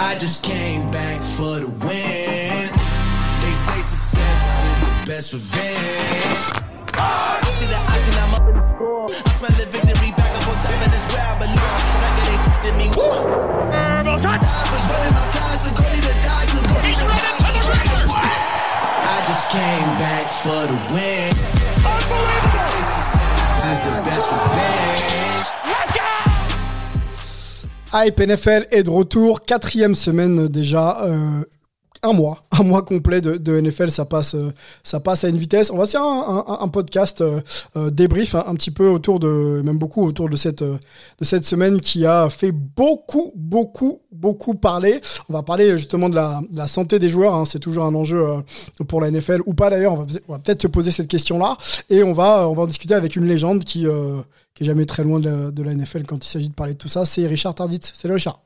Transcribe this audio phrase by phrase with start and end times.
[0.00, 2.70] I just came back for the win.
[3.42, 6.52] They say success is the best revenge.
[6.94, 9.10] I see the option, I'm up in the score.
[9.10, 11.82] I smell the victory back up on top, and it's where I belong.
[11.98, 12.86] Back at they me.
[12.88, 17.90] I was running my class, the goalie to die, the goalie to die, the goalie
[17.90, 18.38] to die.
[19.02, 21.34] I just came back for the win.
[21.34, 25.27] They say success is the best revenge.
[27.94, 31.42] Hype NFL est de retour, quatrième semaine déjà, euh,
[32.02, 34.52] un mois, un mois complet de, de NFL, ça passe, euh,
[34.82, 35.70] ça passe à une vitesse.
[35.70, 37.40] On va faire un, podcast euh,
[37.76, 40.78] euh, débrief un, un, petit peu autour de, même beaucoup autour de cette, de
[41.22, 45.00] cette semaine qui a fait beaucoup, beaucoup, beaucoup parler.
[45.28, 47.34] On va parler justement de la, santé des joueurs.
[47.34, 47.44] Hein.
[47.44, 49.92] C'est toujours un enjeu euh, pour la NFL ou pas d'ailleurs.
[49.94, 51.56] On va, peut-être se poser cette question-là
[51.88, 54.20] et on va, on va en discuter avec une légende qui, euh,
[54.54, 56.88] qui est jamais très loin de la, NFL quand il s'agit de parler de tout
[56.88, 57.04] ça.
[57.04, 57.80] C'est Richard Tardit.
[57.82, 58.42] Salut Richard.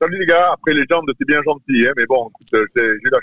[0.00, 3.18] Salut les gars, après jambes, c'est bien gentil, hein, mais bon, écoute, euh, j'ai la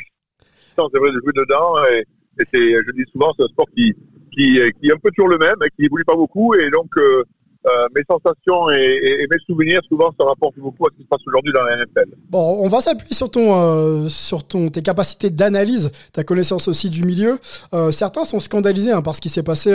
[0.76, 2.04] chance, de jouer dedans, et,
[2.40, 3.94] et je dis souvent, c'est un sport qui,
[4.32, 7.24] qui, est un peu toujours le même, qui évolue pas beaucoup, et donc euh,
[7.68, 11.22] euh, mes sensations et, mes souvenirs souvent se rapportent beaucoup à ce qui se passe
[11.28, 12.16] aujourd'hui dans la NFL.
[12.30, 16.90] Bon, on va s'appuyer sur ton, euh, sur ton, tes capacités d'analyse, ta connaissance aussi
[16.90, 17.38] du milieu.
[17.74, 19.72] Euh, certains sont scandalisés hein, par ce qui s'est passé,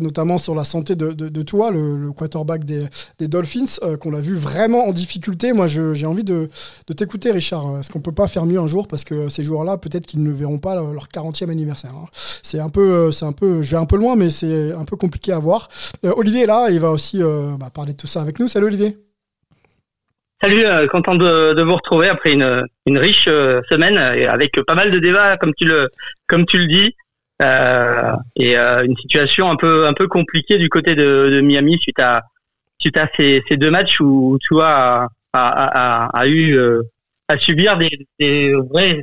[0.00, 2.88] notamment sur la santé de, toi, le, quarterback des,
[3.28, 5.52] Dolphins, qu'on l'a vu vraiment en difficulté.
[5.52, 6.48] Moi, j'ai envie de,
[6.88, 7.78] de t'écouter, Richard.
[7.78, 8.88] Est-ce qu'on peut pas faire mieux un jour?
[8.88, 11.92] Parce que ces joueurs-là, peut-être qu'ils ne verront pas leur 40e anniversaire.
[11.94, 12.06] Hein.
[12.42, 14.96] C'est un peu, c'est un peu, je vais un peu loin, mais c'est un peu
[14.96, 15.68] compliqué à voir.
[16.02, 16.68] Olivier est là.
[16.70, 18.48] Et va aussi euh, bah, parler de tout ça avec nous.
[18.48, 18.96] Salut Olivier.
[20.42, 24.90] Salut, euh, content de, vous retrouver après une, riche euh, semaine et avec pas mal
[24.90, 25.90] de débats comme tu le
[26.26, 26.94] comme tu le dis
[28.36, 32.22] et une situation un peu un peu compliquée du côté de, Miami suite à
[32.78, 36.58] suite à ces, deux matchs où tu a, a, eu
[37.28, 39.02] à subir des, des vrais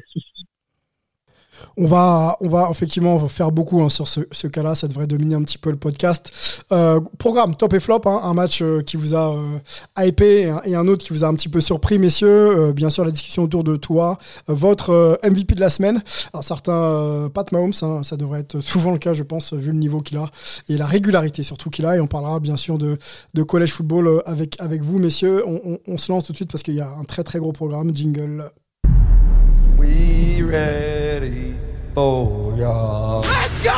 [1.77, 2.37] on va,
[2.71, 4.75] effectivement faire beaucoup hein, sur ce, cas-là.
[4.75, 6.63] Ça devrait dominer un petit peu le podcast.
[6.71, 9.59] Euh, programme top et flop, hein, un match euh, qui vous a euh,
[9.97, 12.71] hypé et un, autre qui vous a un petit peu surpris, messieurs.
[12.73, 14.17] Bien sûr, la discussion autour de toi,
[14.47, 16.01] votre MVP de la semaine.
[16.33, 19.77] Un certain Pat Mahomes, hein, ça devrait être souvent le cas, je pense, vu le
[19.77, 20.29] niveau qu'il a
[20.69, 21.95] et la régularité surtout qu'il a.
[21.95, 22.97] Et on parlera bien sûr de,
[23.33, 25.43] de college football avec, vous, messieurs.
[25.45, 27.95] On se lance tout de suite parce qu'il y a un très très gros programme.
[27.95, 28.51] Jingle.
[29.77, 31.55] We ready
[31.93, 33.19] for ya.
[33.19, 33.76] Let's go!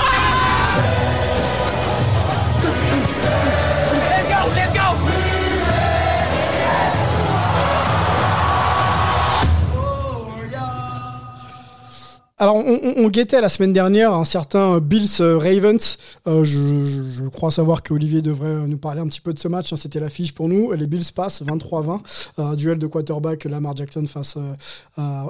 [12.42, 15.98] Alors, on, guettait la semaine dernière un certain Bills Ravens.
[16.26, 19.74] Euh, je, crois savoir qu'Olivier devrait nous parler un petit peu de ce match.
[19.74, 20.72] Hein, C'était l'affiche pour nous.
[20.72, 22.00] Les Bills passent 23-20.
[22.40, 24.54] Euh, duel de quarterback Lamar Jackson face euh,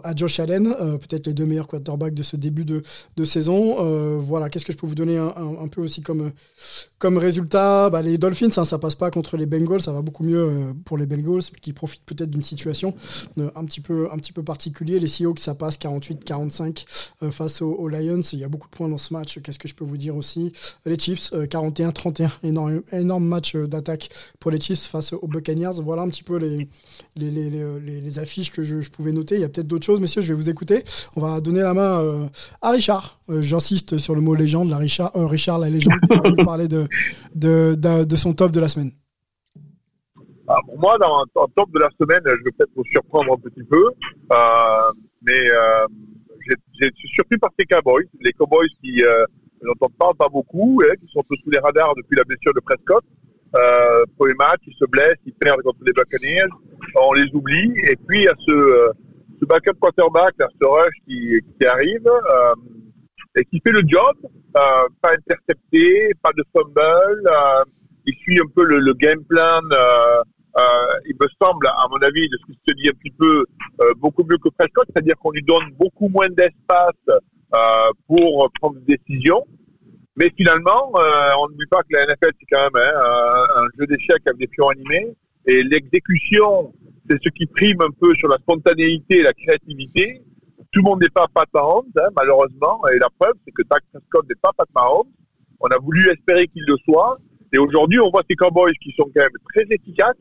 [0.03, 0.75] à Josh Allen.
[0.80, 2.84] Euh, peut-être les deux meilleurs quarterbacks de ce début de,
[3.26, 3.78] saison.
[3.80, 6.31] Euh, voilà, qu'est-ce que je peux vous donner un, peu aussi comme,
[7.18, 7.90] résultat?
[7.90, 9.81] Bah, Les Dolphins, hein, ça passe pas contre les Bengals.
[9.81, 12.96] Ça va beaucoup mieux euh, pour les Bengals qui profitent peut-être d'une situation
[13.38, 15.00] un, petit peu, un petit peu particulier.
[15.00, 16.86] Les Seahawks, ça passe 48-45
[17.32, 18.22] face aux, Lions.
[18.34, 19.40] Il y a beaucoup de points dans ce match.
[19.42, 20.52] Qu'est-ce que je peux vous dire aussi?
[20.86, 25.82] Les Chiefs, 41-31, énorme, énorme match d'attaque pour les Chiefs face aux Buccaneers.
[25.82, 29.36] Voilà un petit peu les, affiches que je, pouvais noter.
[29.36, 30.84] Il y a peut-être d'autres choses, messieurs, je vais vous écouter.
[31.16, 32.26] On va donner la main euh,
[32.62, 33.20] à Richard.
[33.30, 36.44] Euh, J'insiste sur le mot légende, la Richard, euh, Richard la légende, qui va nous
[36.44, 36.88] parler de,
[37.36, 38.92] de, son top de la semaine.
[40.48, 43.38] Ah, pour moi, dans, dans top de la semaine, je vais peut-être vous surprendre un
[43.38, 43.84] petit peu,
[45.22, 45.44] mais
[46.80, 49.26] j'ai surpris par ces Cowboys, les Cowboys qui euh,
[49.64, 52.54] dont on ne parle pas beaucoup, hein, qui sont sous les radars depuis la blessure
[52.54, 53.04] de Prescott.
[53.56, 56.50] Euh, premier match, ils se blessent, ils perdent contre les Buccaneers,
[56.96, 58.92] on les oublie, et puis il y a ce, euh,
[59.48, 62.54] backup quarterback, là, ce rush qui, qui arrive euh,
[63.36, 67.30] et qui fait le job, euh, pas intercepté, pas de fumble,
[68.06, 69.62] il suit un peu le game plan.
[70.58, 73.46] Il me semble, à mon avis, de ce qui se dit un petit peu,
[73.97, 77.20] beaucoup mieux que Prescott, c'est-à-dire qu'on lui donne beaucoup moins d'espace
[78.08, 79.46] pour prendre des décisions.
[80.20, 83.88] Mais finalement, euh, on n'oublie pas que la NFL, c'est quand même hein, un, jeu
[83.88, 85.16] d'échecs avec des pions animés.
[85.46, 86.73] Et l'exécution,
[87.09, 90.22] c'est ce qui prime un peu sur la spontanéité et la créativité.
[90.73, 92.82] Tout le monde n'est pas Pat Mahomes, hein, malheureusement.
[92.94, 95.08] Et la preuve, c'est que Dak Prescott n'est pas Pat Mahomes.
[95.62, 97.18] On a voulu espérer qu'il le soit.
[97.53, 100.18] Et aujourd'hui, on voit ces Cowboys qui sont quand même très efficaces.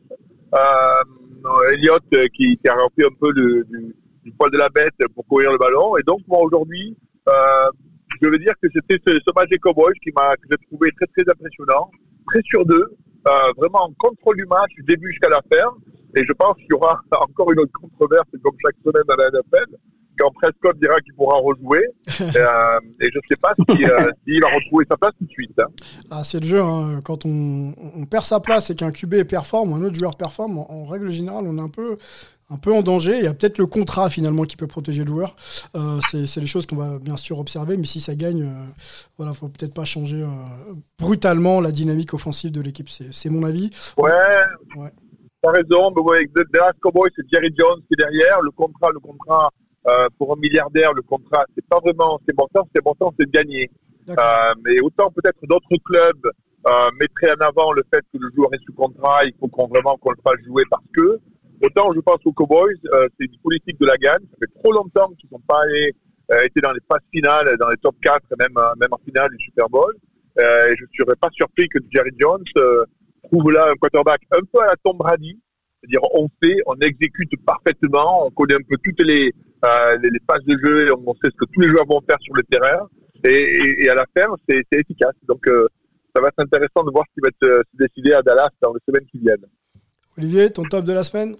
[0.53, 4.69] Euh, Elliott euh, qui, qui, a rempli un peu le, du, du poil de la
[4.69, 5.97] bête pour courir le ballon.
[5.97, 6.97] Et donc, moi, aujourd'hui,
[7.27, 7.69] euh,
[8.21, 10.91] je veux dire que c'était ce, ce, match des Cowboys qui m'a que j'ai trouvé
[10.91, 11.89] très très impressionnant,
[12.27, 12.97] très sur deux,
[13.27, 15.69] euh, vraiment en contrôle du match du début jusqu'à la fin.
[16.15, 19.29] Et je pense qu'il y aura encore une autre controverse, comme chaque semaine dans la
[19.29, 19.75] NFL,
[20.19, 21.85] quand Prescott dira qu'il pourra rejouer.
[22.21, 25.31] euh, et je ne sais pas s'il euh, si, va retrouver sa place tout de
[25.31, 25.59] suite.
[25.59, 25.67] Hein.
[26.11, 26.61] Ah, c'est le jeu.
[26.61, 27.01] Hein.
[27.03, 30.57] Quand on, on, perd sa place et qu'un QB performe ou un autre joueur performe,
[30.57, 31.97] en, en, règle générale, on est un peu,
[32.49, 33.17] un peu en danger.
[33.17, 35.35] Il y a peut-être le contrat finalement qui peut protéger le joueur.
[35.75, 37.77] Euh, c'est les choses qu'on va bien sûr observer.
[37.77, 38.65] Mais si ça gagne, euh,
[39.17, 42.89] voilà, faut peut-être pas changer euh, brutalement la dynamique offensive de l'équipe.
[42.89, 43.69] C'est mon avis.
[43.97, 44.11] Ouais.
[44.75, 44.91] ouais.
[45.41, 48.41] T'as raison, mais ouais, Dallas Cowboys, c'est Jerry Jones qui est derrière.
[48.41, 49.49] Le contrat, le contrat,
[49.87, 53.13] euh, pour un milliardaire, le contrat, c'est pas vraiment, c'est bon sens, c'est bon sens,
[53.19, 53.69] c'est de gagner.
[54.09, 56.31] Euh, mais autant peut-être d'autres clubs
[56.67, 59.67] euh, mettraient en avant le fait que le joueur est sous contrat, il faut qu'on
[59.67, 61.19] vraiment qu'on le fasse jouer parce que.
[61.61, 64.21] Autant je pense aux Cowboys, euh, c'est une politique de la gagne.
[64.31, 67.77] Ça fait trop longtemps qu'ils n'ont pas euh, été dans les phases finales, dans les
[67.77, 69.93] top 4, même même en finale du Super Bowl.
[70.37, 72.43] et je ne serais pas surpris que Jerry Jones
[73.23, 75.37] trouve là un quarterback un peu à la Tom Brady,
[75.81, 79.33] c'est-à-dire on fait, on exécute parfaitement, on connaît un peu toutes les,
[79.65, 82.01] euh, les, les, phases de jeu et on sait ce que tous les joueurs vont
[82.07, 82.87] faire sur le terrain.
[83.23, 85.15] Et, et, et à la fin, c'est efficace.
[85.27, 85.67] Donc euh,
[86.15, 88.49] ça va être intéressant de voir ce qui va être, euh, se décider à Dallas
[88.61, 89.45] dans les semaines qui viennent.
[90.17, 91.35] Olivier, ton top de la semaine?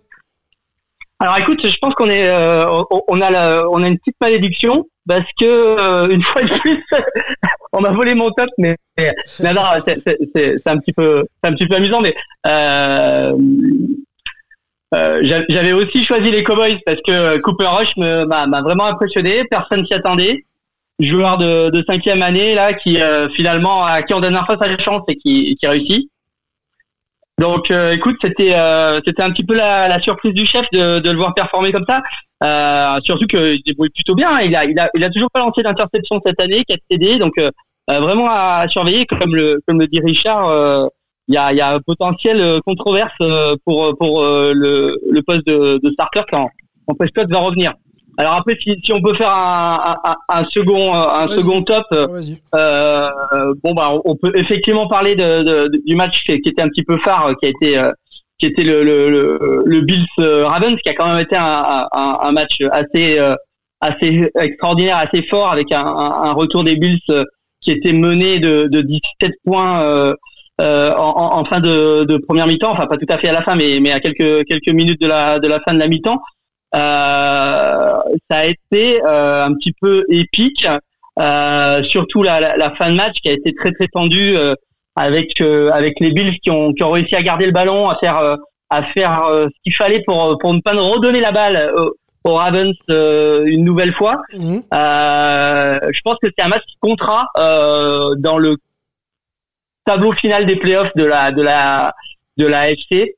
[1.21, 2.65] Alors écoute, je pense qu'on est, euh,
[3.09, 6.81] on, a la, on a une petite malédiction parce que euh, une fois de plus,
[7.73, 11.67] on m'a volé mon top, mais, mais non, c'est un petit peu, c'est un petit
[11.67, 12.15] peu amusant, mais
[12.47, 13.35] euh,
[14.95, 19.43] euh, j'avais aussi choisi les Cowboys parce que Cooper Rush m'a vraiment impressionné.
[19.49, 20.45] Personne s'y attendait.
[20.99, 24.57] Joueur de, de cinquième année là, qui euh, finalement à qui on donne un fois
[24.59, 26.11] sa chance et qui, qui réussit.
[27.37, 28.53] Donc, euh, écoute, c'était
[29.05, 31.85] c'était un petit peu la, la, surprise du chef de, de le voir performer comme
[31.87, 32.99] ça.
[33.03, 34.41] surtout qu'il débrouille plutôt bien.
[34.41, 37.17] Il a il a il a toujours pas lancé d'interception cette année, 4 TD.
[37.17, 37.39] Donc
[37.87, 40.89] vraiment à, surveiller, comme le comme le dit Richard
[41.29, 45.21] il y a, y a un potentiel euh, controverse euh, pour pour euh, le, le
[45.21, 46.49] poste de, de starter quand,
[46.87, 47.73] quand Prescott va revenir.
[48.17, 53.09] Alors après, si, si on peut faire un, un, un second un second top, euh,
[53.63, 56.97] bon bah on peut effectivement parler de, de, du match qui était un petit peu
[56.97, 57.81] phare, qui a été
[58.39, 62.17] qui était le, le, le, le Bills Ravens, qui a quand même été un, un,
[62.21, 63.19] un match assez
[63.79, 66.99] assez extraordinaire, assez fort, avec un, un, retour des Bills
[67.61, 70.13] qui était mené de, de 17 points euh,
[70.59, 73.41] euh, en, en, fin de, de première mi-temps, enfin pas tout à fait à la
[73.41, 76.19] fin, mais, mais à quelques, quelques minutes de la, de la fin de la mi-temps.
[76.75, 77.97] Euh,
[78.29, 80.67] ça a été euh, un petit peu épique,
[81.17, 84.53] euh, surtout la, la, la, fin de match qui a été très très tendue euh,
[84.95, 88.37] avec avec les Bills qui ont, qui ont réussi à garder le ballon, à faire
[88.69, 91.73] à faire ce qu'il fallait pour pour ne pas redonner la balle
[92.25, 94.21] aux Ravens une nouvelle fois.
[94.33, 94.59] Mmh.
[94.71, 98.57] je pense que c'est un match qui comptera dans le
[99.89, 101.93] tableau final des playoffs de la de la
[102.37, 103.15] de la AFC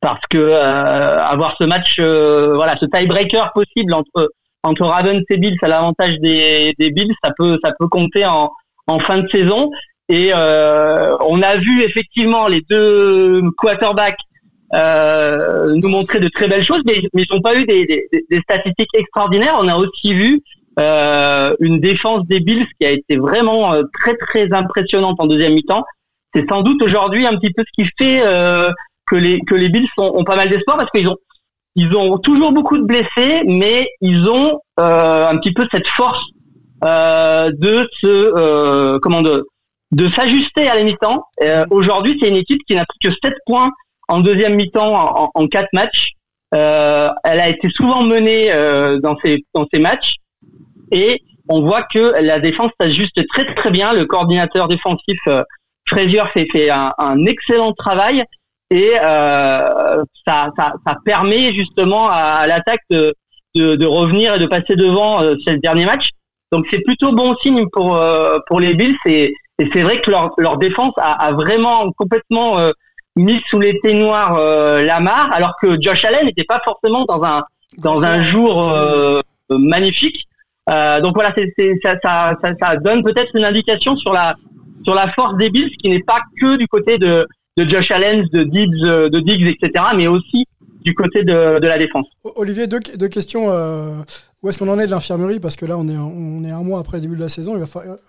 [0.00, 4.32] parce que euh, avoir ce match euh, voilà ce tiebreaker possible entre
[4.64, 8.50] entre Ravens et Bills à l'avantage des, des Bills ça peut ça peut compter en
[8.88, 9.70] en fin de saison.
[10.08, 14.18] Et euh, on a vu effectivement les deux quarterbacks
[14.74, 18.94] nous montrer de très belles choses mais, mais ils n'ont pas eu des, des, statistiques
[18.94, 19.56] extraordinaires.
[19.60, 20.40] On a aussi vu
[20.78, 25.54] euh, une défense des Bills qui a été vraiment euh, très très impressionnante en deuxième
[25.54, 25.84] mi-temps.
[26.34, 28.70] C'est sans doute aujourd'hui un petit peu ce qui fait euh,
[29.06, 31.16] que les que les Bills ont, pas mal d'espoir parce qu'ils ont
[31.74, 36.22] ils ont toujours beaucoup de blessés, mais ils ont un petit peu cette force
[36.82, 39.46] de se comment de
[39.92, 41.24] de s'ajuster à la mi-temps.
[41.70, 43.70] aujourd'hui, c'est une équipe qui n'a pris que 7 points
[44.08, 46.12] en deuxième mi-temps en, en 4 matchs.
[46.54, 50.16] Euh, elle a été souvent menée euh, dans ces dans ces matchs
[50.92, 53.92] et on voit que la défense s'ajuste très très bien.
[53.92, 55.42] Le coordinateur défensif euh,
[55.88, 58.22] Frazier fait, fait un, un, excellent travail
[58.70, 63.14] et euh, ça, ça, ça, permet justement à, l'attaque de,
[63.54, 66.10] de, de, revenir et de passer devant euh, ce dernier match.
[66.52, 70.10] Donc c'est plutôt bon signe pour euh, pour les Bills et, et c'est vrai que
[70.10, 72.70] leur, leur défense a, a vraiment complètement euh,
[73.16, 77.42] mis sous les noirs euh, Lamar alors que Josh Allen n'était pas forcément dans un
[77.78, 78.70] dans un jour
[79.48, 80.26] magnifique
[80.70, 84.34] euh, donc voilà, c'est, ça, ça, ça, donne peut-être une indication sur la
[84.84, 87.26] sur la force des Bills, qui n'est pas que du côté de,
[87.56, 90.46] de Josh Allen, de Diggs, de Diggs, etc., mais aussi
[90.84, 92.06] du côté de, de la défense.
[92.36, 93.50] Olivier, deux, deux questions.
[93.50, 94.02] Euh,
[94.42, 96.64] où est-ce qu'on en est de l'infirmerie Parce que là, on est, on est un
[96.64, 97.54] mois après le début de la saison.
[97.54, 97.66] Il va,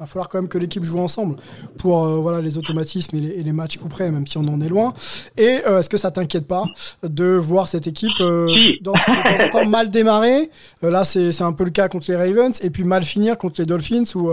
[0.07, 1.35] falloir quand même que l'équipe joue ensemble
[1.77, 4.59] pour euh, voilà, les automatismes et les, et les matchs couperés, même si on en
[4.59, 4.95] est loin.
[5.37, 6.65] Et euh, est-ce que ça t'inquiète pas
[7.03, 8.47] de voir cette équipe euh,
[8.81, 10.49] dans, de temps en temps mal démarrer
[10.81, 12.59] Là, c'est un peu le cas contre les Ravens.
[12.63, 14.31] Et puis mal finir contre les Dolphins où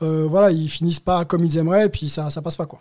[0.00, 2.66] voilà, ils finissent pas comme ils aimeraient et puis ça, ça passe pas.
[2.66, 2.80] quoi.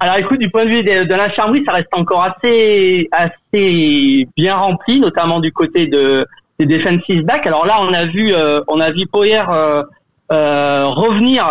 [0.00, 4.56] Alors écoute, du point de vue de, de l'infirmerie, ça reste encore assez assez bien
[4.56, 6.26] rempli, notamment du côté de
[6.66, 7.46] des defensive backs.
[7.46, 9.82] Alors là, on a vu euh, on a vu Poyer euh,
[10.30, 11.44] euh, revenir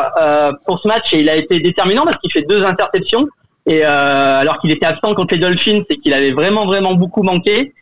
[0.65, 3.27] pour ce match et il a été déterminant parce qu'il fait deux interceptions
[3.67, 7.73] et alors qu'il était absent contre les Dolphins et qu'il avait vraiment vraiment beaucoup manqué.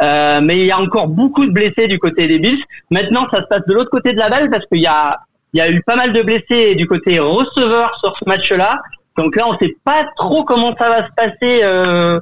[0.00, 2.62] Euh, mais il y a encore beaucoup de blessés du côté des Bills.
[2.90, 5.18] Maintenant, ça se passe de l'autre côté de la balle parce qu'il y a
[5.54, 8.80] il y a eu pas mal de blessés du côté receveur sur ce match-là.
[9.16, 12.20] Donc là, on sait pas trop comment ça va se passer euh,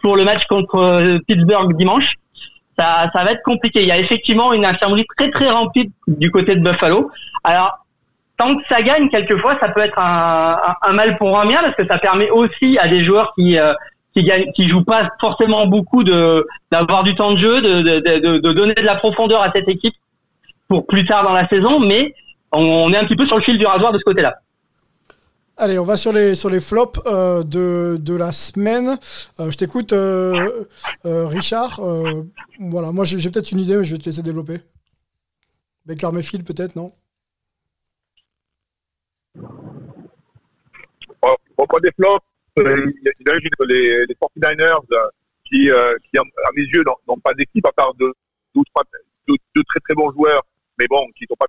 [0.00, 2.14] pour le match contre Pittsburgh dimanche.
[2.78, 3.82] Ça, ça va être compliqué.
[3.82, 7.10] Il y a effectivement une infirmerie très très remplie du côté de Buffalo.
[7.42, 7.84] Alors,
[8.36, 11.74] tant que ça gagne, quelquefois, ça peut être un, un, mal pour un bien parce
[11.74, 13.72] que ça permet aussi à des joueurs qui euh,
[14.14, 17.98] qui gagnent, qui jouent pas forcément beaucoup de d'avoir du temps de jeu, de, de,
[17.98, 19.94] de, de donner de la profondeur à cette équipe
[20.68, 21.80] pour plus tard dans la saison.
[21.80, 22.14] Mais
[22.52, 24.38] on est un petit peu sur le fil du rasoir de ce côté-là.
[25.60, 28.96] Allez, on va sur les sur les flops euh, de, de la semaine.
[29.40, 30.64] Euh, je t'écoute, euh,
[31.04, 31.80] Richard.
[32.60, 34.60] Voilà, moi j'ai peut-être une idée, mais je vais te laisser développer.
[35.84, 36.92] Baker Mayfield, peut-être, non?
[41.22, 42.24] Bon, bon, des flops.
[42.56, 45.08] Il y a- les, les 49ers euh,
[45.44, 45.68] qui,
[46.10, 46.22] qui, à
[46.54, 48.12] mes yeux, n'ont- pas d'équipe à part deux,
[48.54, 48.84] deux, trois,
[49.26, 50.42] deux très très bons joueurs,
[50.78, 51.46] mais bon, qui n'ont pas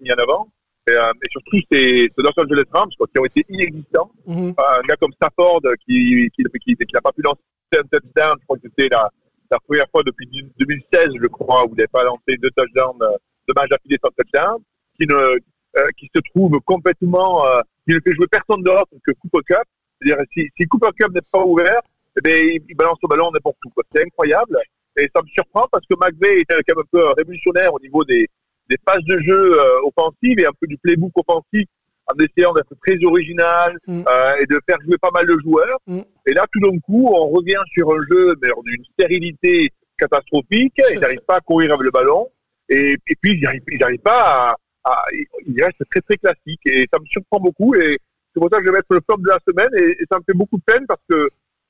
[0.00, 0.48] mis en avant.
[0.88, 4.10] Et, euh, mais surtout, c'est c'est Los Angeles Rams quoi, qui ont été inexistants.
[4.26, 4.54] Mhm.
[4.58, 7.40] un gars comme Stafford euh, qui, qui, qui, qui n'a pas pu lancer
[7.78, 9.08] un touchdown, je crois que c'était la,
[9.52, 10.26] la première fois depuis
[10.58, 14.10] 2016, je crois, où il n'avait pas lancé deux touchdowns, euh, deux matchs d'affilée sans
[14.16, 14.58] touchdown,
[14.98, 19.12] qui, ne, euh, qui se trouve complètement, euh, qui ne fait jouer personne d'autre que
[19.12, 19.64] Cooper Cup.
[20.00, 21.80] C'est-à-dire, si, si Cooper Cup n'est pas ouvert,
[22.16, 23.70] eh bien, il, il balance le ballon n'importe où.
[23.94, 24.58] C'est incroyable.
[24.96, 28.04] Et ça me surprend parce que McVay était quand même un peu révolutionnaire au niveau
[28.04, 28.26] des,
[28.68, 31.66] des phases de jeu euh, offensives et un peu du playbook offensif
[32.06, 34.02] en essayant d'être très original Mm.
[34.08, 35.78] euh, et de faire jouer pas mal de joueurs.
[35.86, 36.00] Mm.
[36.26, 40.74] Et là, tout d'un coup, on revient sur un jeu d'une stérilité catastrophique.
[40.92, 42.28] Ils n'arrivent pas à courir avec le ballon.
[42.68, 45.04] Et, et puis, ils n'arrivent pas à, à...
[45.46, 46.66] Ils restent très, très classiques.
[46.66, 47.74] Et ça me surprend beaucoup.
[47.74, 47.98] Et
[48.32, 49.70] c'est pour ça que je vais mettre le flop de la semaine.
[49.78, 51.28] Et, et ça me fait beaucoup de peine parce que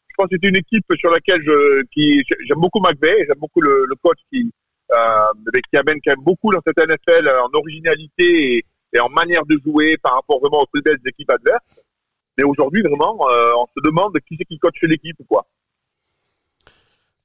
[0.09, 3.25] je pense que c'est une équipe sur laquelle je, qui, j'aime beaucoup McVay.
[3.27, 4.53] J'aime beaucoup le, le coach qui,
[4.93, 9.59] euh, qui amène quand même beaucoup dans cette NFL en originalité et, en manière de
[9.65, 11.63] jouer par rapport vraiment aux plus belles équipes adverses.
[12.37, 15.47] Mais aujourd'hui, vraiment, euh, on se demande qui c'est qui coach l'équipe, quoi.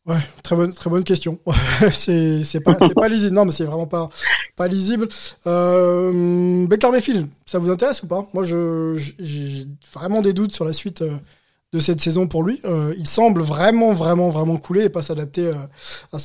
[0.08, 1.38] Ouais, très bonne, très bonne question.
[1.92, 3.36] c'est c'est pas, c'est pas lisible.
[3.36, 4.08] Non, mais c'est vraiment pas,
[4.56, 5.10] pas lisible.
[5.46, 8.26] Euh, Baker Mayfield, ça vous intéresse ou pas?
[8.34, 11.18] Moi, je, j'ai vraiment des doutes sur la suite euh,
[11.74, 12.62] de cette saison pour lui.
[12.64, 15.54] Euh, il semble vraiment, vraiment, vraiment couler et pas s'adapter euh,
[16.14, 16.20] à,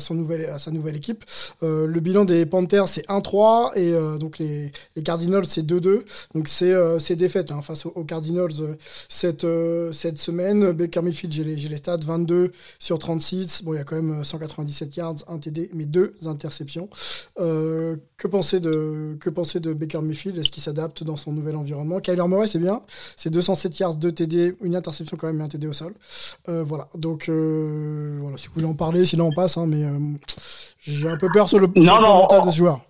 [0.00, 1.22] sa nouvelle équipe.
[1.62, 4.72] Euh, le bilan des Panthers, c'est 1-3 et donc les,
[5.04, 6.02] Cardinals, c'est 2-2.
[6.34, 8.76] Donc c'est défaite hein, face aux, Cardinals
[9.08, 10.72] cette, semaine.
[10.72, 13.64] Baker Mayfield, j'ai les, les stats 22 sur 36.
[13.64, 16.88] Bon, il y a quand même 197 yards, 1 TD, mais deux interceptions.
[17.36, 20.38] Que penser de, que penser de Baker Mayfield?
[20.38, 22.00] Est-ce qu'il s'adapte dans son nouvel environnement?
[22.00, 22.80] Kyler Murray, c'est bien.
[23.16, 24.85] C'est 207 yards, 2 TD, une interception
[25.18, 25.92] quand même et un TD au sol.
[26.48, 26.86] Euh, voilà.
[26.94, 28.36] Donc, euh, voilà.
[28.36, 29.56] Si vous voulez en parler, sinon on passe.
[29.56, 29.98] Hein, mais euh,
[30.80, 32.56] j'ai un peu peur sur le, sur Non, le plan non, mental on- de ce
[32.56, 32.80] joueur.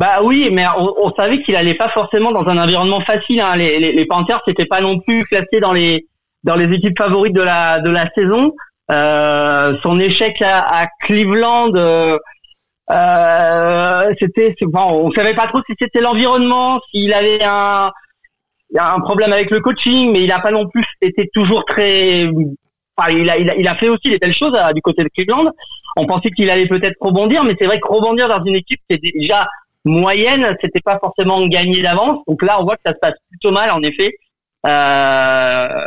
[0.00, 3.40] Bah oui, mais on, on savait qu'il allait pas forcément dans un environnement facile.
[3.40, 3.56] Hein.
[3.56, 6.06] Les, les, les Panthers c'était pas non plus classés dans les
[6.44, 8.52] dans les équipes favorites de la de la saison.
[8.92, 12.16] Euh, son échec à, à Cleveland, euh,
[12.90, 17.90] euh, c'était, bon, on savait pas trop si c'était l'environnement, s'il avait un
[18.76, 22.28] un problème avec le coaching, mais il a pas non plus été toujours très.
[22.96, 25.02] Enfin, il a, il a il a fait aussi des belles choses euh, du côté
[25.02, 25.50] de Cleveland.
[25.96, 28.98] On pensait qu'il allait peut-être rebondir, mais c'est vrai que rebondir dans une équipe qui
[28.98, 29.46] déjà
[29.84, 32.18] moyenne, c'était pas forcément gagné d'avance.
[32.26, 34.12] Donc là, on voit que ça se passe plutôt mal, en effet.
[34.66, 35.84] Euh,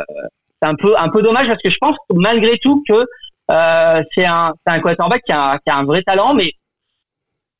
[0.60, 3.04] c'est un peu un peu dommage parce que je pense malgré tout que
[3.50, 6.52] euh, c'est un c'est un quarterback qui a, qui a un vrai talent, mais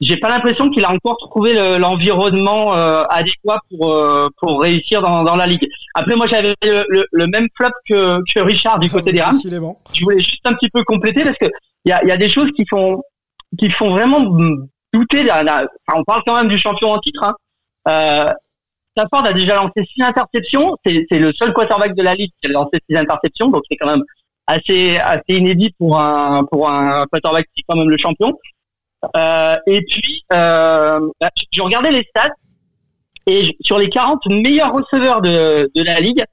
[0.03, 5.01] j'ai pas l'impression qu'il a encore trouvé le- l'environnement euh, adéquat pour euh, pour réussir
[5.01, 5.67] dans, dans la ligue.
[5.95, 9.35] Après, moi, j'avais le, le, le même flop que, que Richard du côté des Rams
[9.95, 11.47] je voulais juste un petit peu compléter parce que
[11.85, 13.03] il y a, y a des choses qui font
[13.59, 14.21] qui font vraiment
[14.93, 15.31] douter.
[15.31, 17.23] enfin, on parle quand même du champion en titre.
[17.25, 17.35] Hein.
[17.89, 18.33] Euh,
[18.97, 20.77] Stafford a déjà lancé six interceptions.
[20.85, 23.77] C'est c'est le seul quarterback de la ligue qui a lancé six interceptions, donc c'est
[23.77, 24.03] quand même
[24.47, 28.33] assez assez inédit pour un pour un quarterback qui est quand même le champion.
[29.17, 31.01] Euh, et puis, euh,
[31.53, 32.31] je regardais les stats
[33.27, 36.25] et je- sur les 40 meilleurs receveurs de, de la ligue,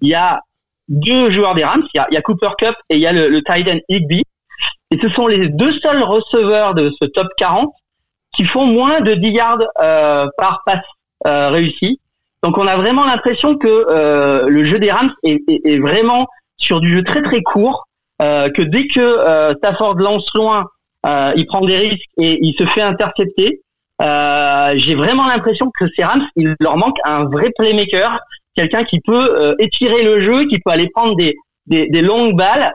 [0.00, 0.40] il y a
[0.88, 1.84] deux joueurs des Rams.
[1.94, 3.68] Il y a, il y a Cooper Cup et il y a le, le tight
[3.68, 4.22] end Higby.
[4.90, 7.70] Et ce sont les deux seuls receveurs de ce top 40
[8.34, 10.84] qui font moins de 10 yards euh, par passe
[11.26, 12.00] euh, réussi.
[12.42, 16.26] Donc on a vraiment l'impression que euh, le jeu des Rams est, est, est, vraiment
[16.56, 17.88] sur du jeu très très court,
[18.22, 20.64] euh, que dès que euh, Stafford lance loin,
[21.06, 23.60] euh, il prend des risques et il se fait intercepter.
[24.00, 28.18] Euh, J'ai vraiment l'impression que ces Rams, il leur manque un vrai playmaker,
[28.54, 31.36] quelqu'un qui peut étirer le jeu, qui peut aller prendre des,
[31.66, 32.72] des, des longues balles.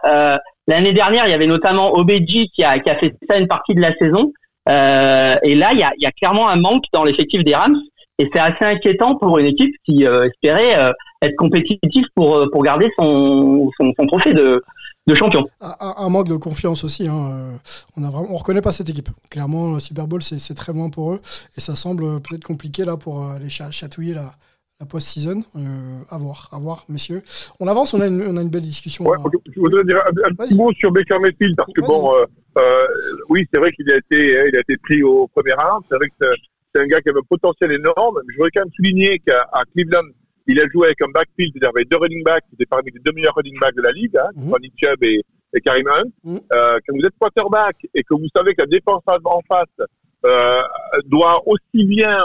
[0.68, 3.75] L'année dernière, il y avait notamment Obeji qui a, qui a fait ça une partie
[3.75, 4.32] de la saison.
[4.68, 7.77] et là, il y a, il y a clairement un manque dans l'effectif des Rams.
[8.20, 12.50] Et c'est assez inquiétant pour une équipe qui euh, espérait euh, être compétitive pour, euh,
[12.51, 14.62] pour garder son, son, son trophée de,
[15.08, 15.46] de champion.
[15.62, 17.08] Un, un, manque de confiance aussi.
[17.08, 17.60] Hein.
[17.98, 19.10] On a vraiment, on reconnaît pas cette équipe.
[19.30, 21.22] Clairement, le Super Bowl, c'est très loin pour eux.
[21.58, 24.34] Et ça semble peut-être compliqué là pour aller chatouiller la,
[24.80, 25.44] la post-season.
[25.56, 27.22] Euh, à voir, à voir, messieurs.
[27.60, 29.06] On avance, on a une, on a une belle discussion.
[29.06, 29.18] Ouais,
[29.54, 32.26] je voudrais dire un, un petit mot sur Baker Mayfield parce que bon, euh,
[32.58, 32.86] euh,
[33.30, 35.84] oui, c'est vrai qu'il a été, il a été pris au premier round.
[35.90, 36.26] C'est vrai que
[36.74, 38.20] c'est un gars qui avait un potentiel énorme.
[38.26, 40.10] Mais je voudrais quand même souligner qu'à Cleveland,
[40.48, 43.00] il a joué avec un backfield, c'est-à-dire avec deux running backs, qui étaient parmi les
[43.00, 44.62] deux meilleurs running backs de la ligue, hein, mm -hmm.
[44.62, 45.20] Nick Chubb et,
[45.56, 46.10] et Karim Hunt.
[46.24, 46.42] Mm -hmm.
[46.58, 49.04] euh, quand vous êtes quarterback et que vous savez que la défense
[49.38, 49.78] en face
[50.26, 50.62] euh,
[51.06, 52.18] doit aussi bien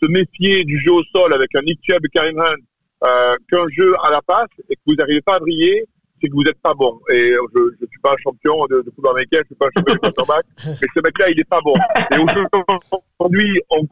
[0.00, 2.62] se méfier du jeu au sol avec un Nick Chubb et Karim Hunt
[3.04, 5.84] euh, qu'un jeu à la passe et que vous n'arrivez pas à briller,
[6.20, 7.00] c'est que vous n'êtes pas bon.
[7.10, 9.66] Et je ne suis pas un champion de, de football américain, je ne suis pas
[9.66, 10.44] un champion de quarterback,
[10.80, 11.74] mais ce mec-là, il n'est pas bon.
[12.12, 12.18] Et
[13.18, 13.88] aujourd'hui, on...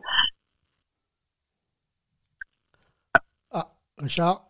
[3.52, 3.66] Ah,
[4.00, 4.44] Richard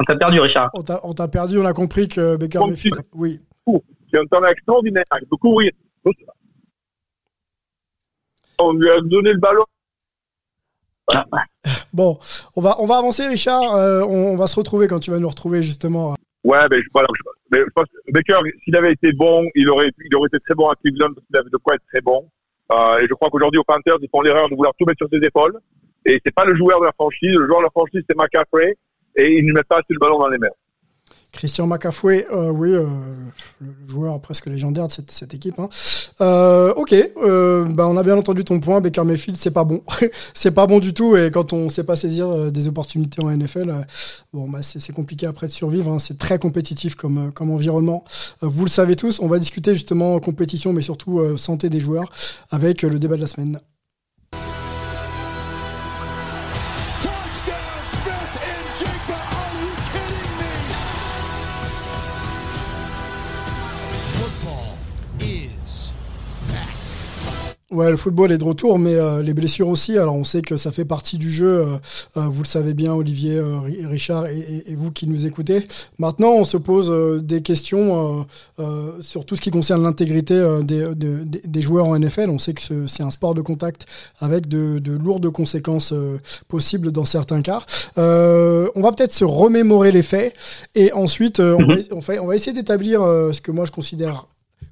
[0.00, 0.70] On t'a perdu, Richard.
[0.74, 3.00] On t'a perdu, on a compris que Baker Mayfield...
[3.12, 3.40] Oui.
[4.12, 5.70] C'est un talent extraordinaire, il peut courir.
[8.58, 9.64] On lui a donné le ballon.
[11.92, 12.18] Bon,
[12.56, 13.74] on va, on va avancer, Richard.
[13.74, 16.14] Euh, on, on va se retrouver quand tu vas nous retrouver, justement.
[16.44, 17.08] Ouais, mais, voilà,
[17.50, 20.54] mais je pense que Baker, s'il avait été bon, il aurait, il aurait été très
[20.54, 22.28] bon à Cleveland parce qu'il avait de quoi être très bon.
[22.72, 25.08] Euh, et je crois qu'aujourd'hui, aux Panthers, ils font l'erreur de vouloir tout mettre sur
[25.12, 25.58] ses épaules.
[26.04, 27.34] Et c'est pas le joueur de la franchise.
[27.34, 28.76] Le joueur de la franchise, c'est McCaffrey.
[29.16, 30.48] Et ils ne mettent pas assez le ballon dans les mains.
[31.34, 32.86] Christian McCaffrey, euh, oui, euh,
[33.60, 35.58] le joueur presque légendaire de cette, équipe.
[35.58, 35.68] Hein.
[36.20, 36.94] Euh, ok,
[37.74, 38.80] bah on a bien entendu ton point.
[38.80, 39.82] Baker Mayfield, c'est pas bon,
[40.34, 41.16] c'est pas bon du tout.
[41.16, 43.84] Et quand on sait pas saisir des opportunités en NFL,
[44.32, 45.92] bon, bah c'est compliqué après de survivre.
[45.92, 45.98] Hein.
[45.98, 48.04] C'est très compétitif comme comme environnement.
[48.40, 49.18] vous le savez tous.
[49.18, 52.10] On va discuter justement compétition, mais surtout santé des joueurs
[52.50, 53.60] avec le débat de la semaine.
[67.74, 69.98] Ouais, le football est de retour, mais euh, les blessures aussi.
[69.98, 71.58] Alors, on sait que ça fait partie du jeu.
[71.58, 71.76] Euh,
[72.16, 73.40] euh, vous le savez bien, Olivier,
[73.84, 75.66] Richard et, et, et, vous qui nous écoutez.
[75.98, 78.26] Maintenant, on se pose des questions
[79.00, 82.30] sur tout ce qui concerne l'intégrité des, de, des, joueurs en NFL.
[82.30, 83.86] On sait que c'est un sport de contact
[84.20, 85.92] avec de, de lourdes conséquences
[86.46, 87.64] possibles dans certains cas.
[87.96, 90.34] on va peut-être se remémorer les faits
[90.74, 94.26] et ensuite, on, va, on, va, on va essayer d'établir ce que moi je considère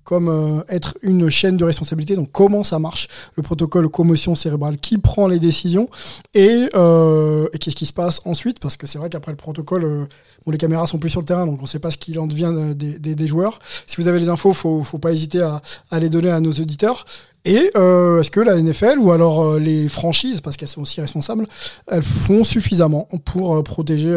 [0.05, 2.17] comme euh, être une chaîne de responsabilité.
[2.17, 5.89] Donc comment ça marche, le protocole commotion cérébrale, qui prend les décisions?
[6.35, 10.05] Et, euh, qu'est-ce qui se passe ensuite, parce que c'est vrai qu'après le protocole, euh,
[10.45, 12.19] bon, les caméras sont plus sur le terrain, donc on ne sait pas ce qu'il
[12.19, 13.61] en devient des, joueurs.
[13.87, 15.63] Si vous avez les infos, faut, faut pas hésiter à,
[16.01, 17.05] les donner à nos auditeurs.
[17.45, 21.47] Et est-ce que la NFL ou alors les franchises, parce qu'elles sont aussi responsables,
[21.89, 24.17] elles font suffisamment pour protéger,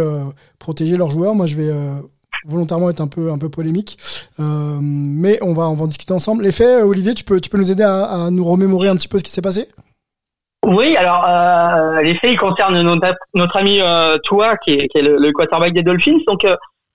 [0.58, 1.36] protéger leurs joueurs?
[1.36, 1.72] Moi, je vais
[2.46, 3.98] volontairement être un peu un peu polémique,
[4.40, 6.44] euh, mais on va on va en discuter ensemble.
[6.44, 9.18] Les faits, Olivier, tu peux tu peux nous aider à, nous remémorer un petit peu
[9.18, 9.68] ce qui s'est passé?
[10.66, 14.18] Oui, alors euh, les faits ils concernent notre, notre ami euh,
[14.64, 16.18] qui est, le, quarterback des Dolphins.
[16.28, 16.46] Donc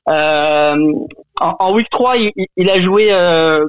[0.07, 3.15] en, week 3, il, il a joué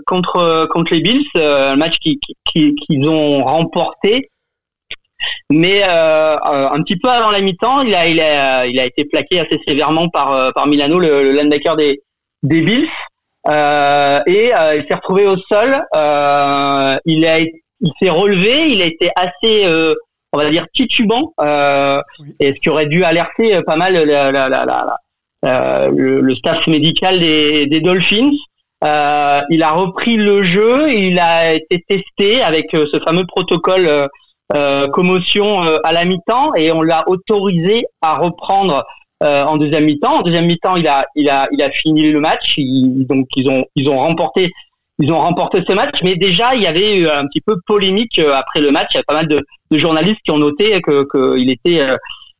[0.07, 2.17] contre contre les Bills, un match qu'ils
[2.51, 4.30] qui, qui, ont remporté.
[5.49, 9.05] Mais euh, un petit peu avant la mi-temps, il a, il a, il a été
[9.05, 12.01] plaqué assez sévèrement par par Milano, le, le linebacker des
[12.43, 12.89] des Bills,
[13.47, 15.81] euh, et euh, il s'est retrouvé au sol.
[15.95, 19.65] Euh, il a, il s'est relevé, il a été assez,
[20.33, 22.35] on va dire titubant, oui.
[22.39, 27.19] et ce qui aurait dû alerter pas mal la, la, la, le, le, staff médical
[27.19, 28.31] des, des Dolphins.
[28.83, 34.07] il a repris le jeu, il a été testé avec ce fameux protocole euh,
[34.91, 38.83] commotion euh, à la mi-temps et on l'a autorisé à reprendre
[39.23, 40.19] euh, en deuxième mi-temps.
[40.19, 42.55] En deuxième mi-temps, il a, il a, il a fini le match.
[42.57, 44.51] Donc ils ont, ils ont remporté,
[44.99, 45.99] ils ont remporté ce match.
[46.03, 48.89] Mais déjà, il y avait eu un petit peu polémique après le match.
[48.93, 51.81] Il y a pas mal de, journalistes qui ont noté que qu'il était,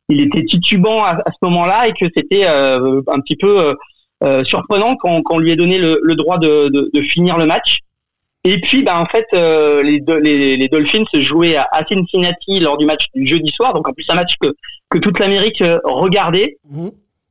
[0.08, 3.74] il était titubant à, ce moment-là et que c'était un petit peu
[4.44, 7.78] surprenant qu'on lui ait donné le, droit de, de, finir le match.
[8.44, 12.86] Et puis, bah, en fait, euh, les, les, les, Dolphins jouaient à, Cincinnati lors du
[12.86, 14.48] match du jeudi soir, donc en plus un match que,
[14.90, 16.56] que toute l'Amérique euh, regardait.
[16.68, 16.88] Mmh.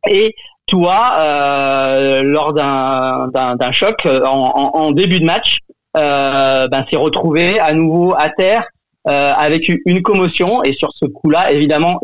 [0.10, 0.34] Et
[0.67, 5.58] toi, euh, lors d'un, d'un, choc en, en, début de match,
[5.97, 8.65] euh, ben, s'est retrouvé à nouveau à terre
[9.04, 10.63] avec une commotion.
[10.63, 12.00] Et sur ce coup-là, évidemment,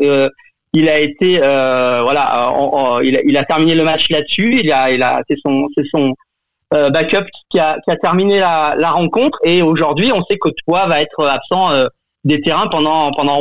[0.74, 2.52] il a été, voilà,
[3.02, 4.60] il, a, il, a, terminé le match là-dessus.
[4.62, 6.12] Il a, il a, c'est son, c'est son
[6.74, 9.38] euh, backup qui a, qui a terminé la, la rencontre.
[9.44, 11.86] Et aujourd'hui on sait que toi va être absent euh,
[12.24, 13.40] des terrains pendant pendant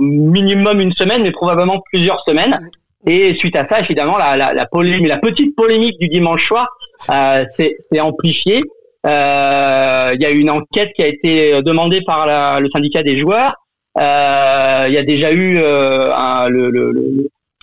[0.00, 2.70] minimum une semaine mais probablement plusieurs semaines.
[3.06, 6.68] Et suite à ça évidemment la, la, la, polémique, la petite polémique du dimanche soir
[7.08, 8.62] euh, s'est amplifiée.
[9.06, 13.54] Euh, il y a une enquête qui a été demandée par le syndicat des joueurs.
[13.98, 16.92] Euh, il y a déjà eu un, le, le,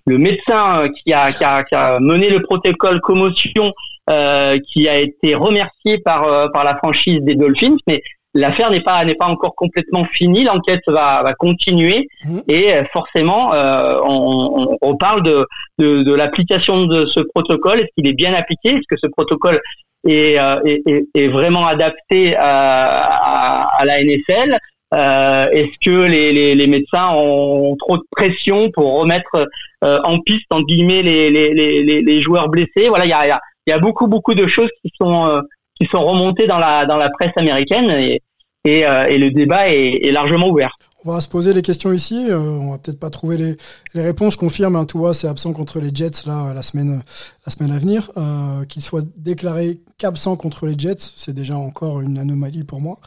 [0.08, 3.72] le, médecin qui a, qui a, qui a mené le protocole commotion
[4.10, 8.02] euh, qui a été remercié par euh, par la franchise des Dolphins, mais
[8.34, 10.46] l'affaire n'est pas n'est pas encore complètement finie.
[10.46, 12.40] L'enquête va, va continuer mmh.
[12.48, 15.46] et euh, forcément, on, on, parle de
[15.78, 17.82] de, de l'application de ce protocole.
[17.82, 18.70] Est-ce qu'il est bien appliqué?
[18.70, 19.60] Est-ce que ce protocole
[20.08, 24.58] est, est, est, vraiment adapté à, à, la NFL
[24.94, 29.50] euh, Est-ce que les, les, les, médecins ont trop de pression pour remettre
[29.82, 32.88] en piste en guillemets les, les, les, les joueurs blessés?
[32.88, 35.28] Voilà, il y a, y a, il y a beaucoup beaucoup de choses qui sont
[35.28, 35.42] euh,
[35.80, 38.22] qui sont remontées dans la dans la presse américaine et
[38.66, 40.78] et, euh, le débat est, largement ouvert.
[41.06, 42.28] On va se poser les questions ici.
[42.30, 43.56] Euh, on va peut-être pas trouver les,
[43.94, 44.34] les réponses.
[44.34, 47.02] Je confirme, hein, vois, c'est absent contre les Jets là la semaine
[47.48, 48.12] la semaine à venir.
[48.18, 53.00] Euh, qu'il soit déclaré qu'absent contre les Jets, c'est déjà encore une anomalie pour moi.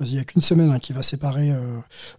[0.00, 1.60] Il y a qu'une semaine hein, qui va séparer euh,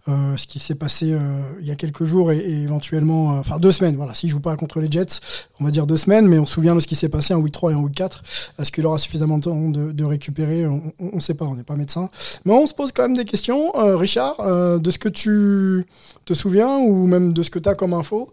[0.08, 3.72] euh, ce qui s'est passé euh, il y a quelques jours et, éventuellement, enfin deux
[3.72, 3.96] semaines.
[3.96, 5.20] Voilà, s'il joue pas contre les Jets,
[5.58, 7.40] on va dire deux semaines, mais on se souvient de ce qui s'est passé en
[7.40, 8.22] week 3 et en week 4.
[8.58, 11.64] Est-ce qu'il aura suffisamment de temps de, de récupérer On ne sait pas, on n'est
[11.64, 12.10] pas médecin.
[12.44, 14.36] Mais on se pose quand même des questions, Richard,
[14.78, 15.86] de ce que tu
[16.26, 18.30] te souviens ou même de ce que tu as comme info.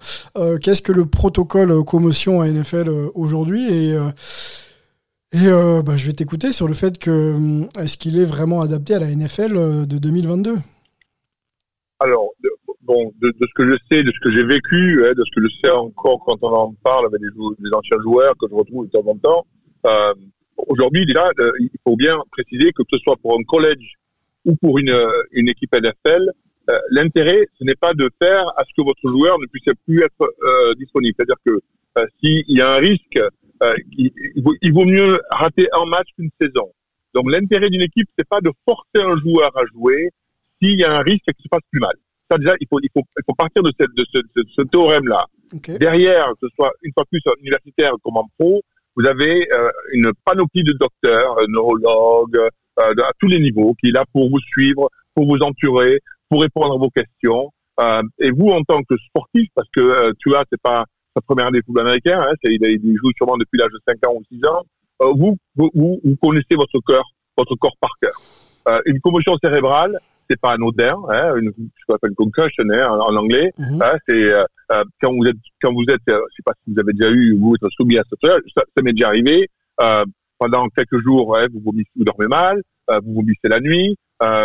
[0.62, 3.98] Qu'est-ce que le protocole commotion à NFL aujourd'hui et
[5.34, 8.62] et euh, bah, je vais t'écouter sur le fait que euh, est-ce qu'il est vraiment
[8.62, 10.56] adapté à la NFL euh, de 2022
[12.00, 12.30] Alors,
[12.84, 15.46] bon, de, ce que je sais, de ce que j'ai vécu, hein, de ce que
[15.46, 18.92] je sais encore quand on en parle avec des, anciens joueurs que je retrouve de
[18.92, 19.46] temps en temps,
[19.86, 20.14] euh,
[20.68, 23.96] aujourd'hui, déjà, il faut bien préciser que ce soit pour un collège
[24.46, 24.98] ou pour une,
[25.34, 26.32] une équipe NFL,
[26.90, 30.76] l'intérêt, ce n'est pas de faire à ce que votre joueur ne puisse plus être
[30.78, 31.16] disponible.
[31.18, 31.60] C'est-à-dire que
[32.20, 33.20] s'il y a un risque
[33.64, 34.12] euh, il,
[34.62, 36.72] il, vaut, mieux rater un match qu'une saison.
[37.14, 40.10] Donc l'intérêt d'une équipe, c'est pas de forcer un joueur à jouer
[40.62, 41.94] s'il y a un risque qu'il se passe plus mal.
[42.30, 44.62] Ça déjà, il faut, il faut, il faut partir de, cette, de ce, de ce
[44.64, 45.26] théorème-là.
[45.80, 48.62] Derrière, que ce soit une fois plus universitaire comme en pro,
[48.96, 52.38] vous avez euh, une panoplie de docteurs, euh, neurologues,
[52.80, 56.42] euh, à tous les niveaux, qui est là pour vous suivre, pour vous entourer, pour
[56.42, 57.52] répondre à vos questions.
[57.80, 60.86] Euh, et vous, en tant que sportif, parce que tu vois, c'est pas
[61.18, 64.08] sa première année de football américain, hein, il, il, joue sûrement depuis l'âge de 5
[64.08, 64.64] ans ou 6 ans,
[65.02, 67.04] euh, vous, vous, vous, connaissez votre cœur,
[67.36, 68.14] votre corps par cœur.
[68.68, 69.98] Euh, une commotion cérébrale,
[70.30, 73.52] c'est pas anodin, hein, une, ce qu'on appelle concussion hein, en, anglais.
[73.58, 73.82] Mhm.
[73.82, 74.44] Hein, c'est euh,
[75.02, 77.56] quand vous êtes, quand vous êtes, je sais pas si vous avez déjà eu, vous
[77.56, 79.50] êtes soumis à ça, ça, ça m'est déjà arrivé.
[80.40, 83.98] Pendant quelques jours, vous vomissez, vous dormez mal, euh, vous vomissez la nuit,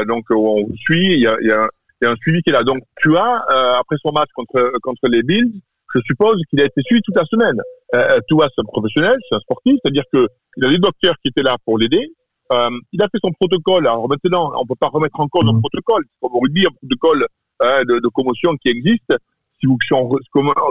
[0.07, 1.69] donc on vous suit, il y a, y, a,
[2.01, 2.63] y a, un suivi qui est là.
[2.63, 3.43] Donc tu as
[3.79, 5.53] après son match contre contre les Bills,
[5.95, 7.61] je suppose qu'il a été suivi toute la semaine.
[7.95, 10.27] Euh, tu vois, c'est un professionnel, c'est un sportif, c'est-à-dire que
[10.57, 12.13] il a des docteurs qui étaient là pour l'aider.
[12.53, 13.87] Euh, il a fait son protocole.
[13.87, 16.05] Alors maintenant, on peut pas remettre en cause un protocole.
[16.21, 17.27] Comme au rugby, un protocole
[17.63, 19.15] euh, de, de, commotion qui existe.
[19.61, 20.11] Si, vous, si on,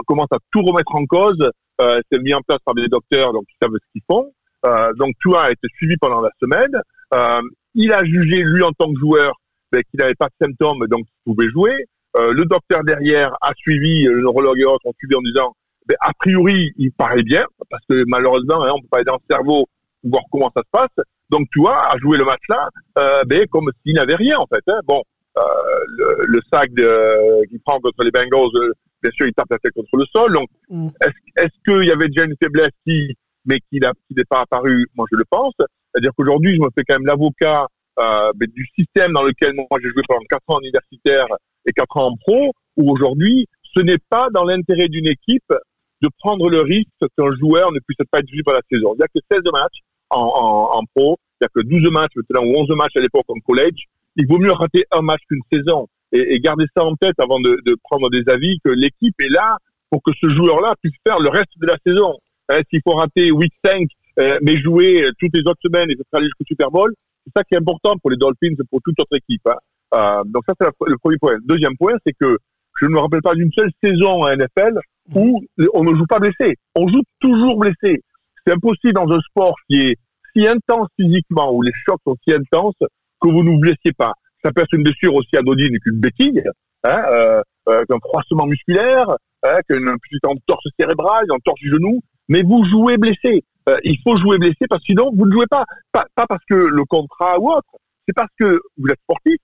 [0.06, 3.44] commence à tout remettre en cause, euh, c'est mis en place par des docteurs, donc
[3.48, 4.32] ils savent ce qu'ils font.
[4.64, 6.72] Euh, donc tout a été suivi pendant la semaine.
[7.14, 7.40] Euh,
[7.74, 9.34] il a jugé lui en tant que joueur
[9.72, 11.86] ben, qu'il n'avait pas de symptômes, donc il pouvait jouer.
[12.16, 15.54] Euh, le docteur derrière a suivi, euh, le neurologue et autres ont suivi en disant,
[15.86, 19.14] ben, a priori, il paraît bien, parce que malheureusement, hein, on peut pas aller dans
[19.14, 19.66] le cerveau
[20.02, 21.06] pour voir comment ça se passe.
[21.30, 24.62] Donc, tu vois, à jouer le match-là, euh, ben, comme s'il n'avait rien, en fait.
[24.68, 24.80] Hein.
[24.84, 25.02] Bon,
[25.38, 25.42] euh,
[25.88, 28.72] le, le, sac de, qu'il prend contre les Bengals, euh,
[29.02, 30.32] bien sûr, il tape la tête contre le sol.
[30.34, 30.88] Donc, mm.
[31.00, 34.86] est-ce, est-ce qu'il y avait déjà une faiblesse qui, mais qui, qui n'est pas apparu
[34.94, 35.54] Moi, je le pense.
[35.58, 37.66] C'est-à-dire qu'aujourd'hui, je me fais quand même l'avocat
[37.98, 41.26] euh, du système dans lequel moi j'ai joué pendant quatre ans universitaire
[41.66, 45.52] et quatre ans en pro, où aujourd'hui, ce n'est pas dans l'intérêt d'une équipe
[46.00, 48.94] de prendre le risque qu'un joueur ne puisse pas être vu par la saison.
[48.94, 52.44] Il n'y a que 16 matchs en, pro, il n'y a que 12 matchs maintenant,
[52.44, 53.84] ou 11 matchs à l'époque en collège.
[54.16, 57.40] Il vaut mieux rater un match qu'une saison et, et, garder ça en tête avant
[57.40, 59.56] de, prendre des avis que l'équipe est là
[59.90, 62.14] pour que ce joueur-là puisse faire le reste de la saison.
[62.48, 63.86] Hein, S'il faut rater week 5,
[64.18, 66.92] euh, mais jouer toutes les autres semaines et se faire jusqu'au Super Bowl,
[67.24, 69.46] C'est ça qui est important pour les Dolphins et pour toute notre équipe.
[69.46, 69.56] Hein.
[69.94, 71.36] Euh, donc ça, c'est le premier point.
[71.44, 72.38] Deuxième point, c'est que
[72.80, 74.78] je ne me rappelle pas d'une seule saison à NFL
[75.14, 75.42] où
[75.74, 76.56] on ne joue pas blessé.
[76.74, 78.02] On joue toujours blessé.
[78.46, 79.96] C'est impossible dans un sport qui est
[80.34, 84.12] si intense physiquement, où les chocs sont si intenses, que vous ne vous blessiez pas.
[84.42, 86.42] Ça peut être une blessure aussi anodine qu'une béquille,
[86.84, 89.06] hein, euh, euh, qu'un froissement musculaire,
[89.44, 93.44] hein, qu'une petite entorse cérébrale, une entorse du genou, mais vous jouez blessé.
[93.68, 95.64] Euh, il faut jouer blessé parce que sinon vous ne jouez pas.
[95.92, 96.04] pas.
[96.14, 97.68] Pas parce que le contrat ou autre,
[98.06, 99.36] c'est parce que vous êtes sportif,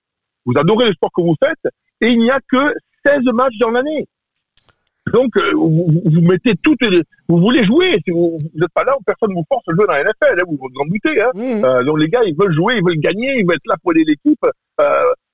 [0.45, 2.73] vous adorez le sport que vous faites, et il n'y a que
[3.05, 4.07] 16 matchs dans l'année.
[5.13, 7.01] Donc, euh, vous, vous, mettez toutes les...
[7.27, 7.97] Vous voulez jouer.
[8.05, 10.39] Si vous n'êtes pas là, personne ne vous force à jouer dans la NFL.
[10.39, 11.19] Hein, vous vous en doutez.
[11.19, 11.31] Hein.
[11.33, 11.65] Mmh.
[11.65, 13.93] Euh, donc, les gars, ils veulent jouer, ils veulent gagner, ils veulent être là pour
[13.93, 14.45] aider l'équipe.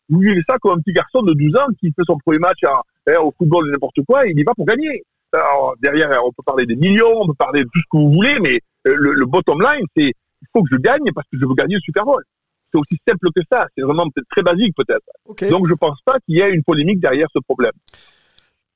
[0.10, 2.63] Vous vivez ça comme un petit garçon de 12 ans qui fait son premier match
[2.63, 5.04] à, hein, au football n'importe quoi, il y va pour gagner.
[5.34, 8.12] Alors, derrière, on peut parler des millions, on peut parler de tout ce que vous
[8.12, 10.12] voulez, mais le, le bottom line, c'est
[10.45, 12.24] il faut que je gagne parce que je veux gagner le Super Bowl.
[12.71, 13.67] C'est aussi simple que ça.
[13.76, 15.06] C'est vraiment peut-être très basique, peut-être.
[15.26, 15.50] Okay.
[15.50, 17.71] Donc, je pense pas qu'il y ait une polémique derrière ce problème.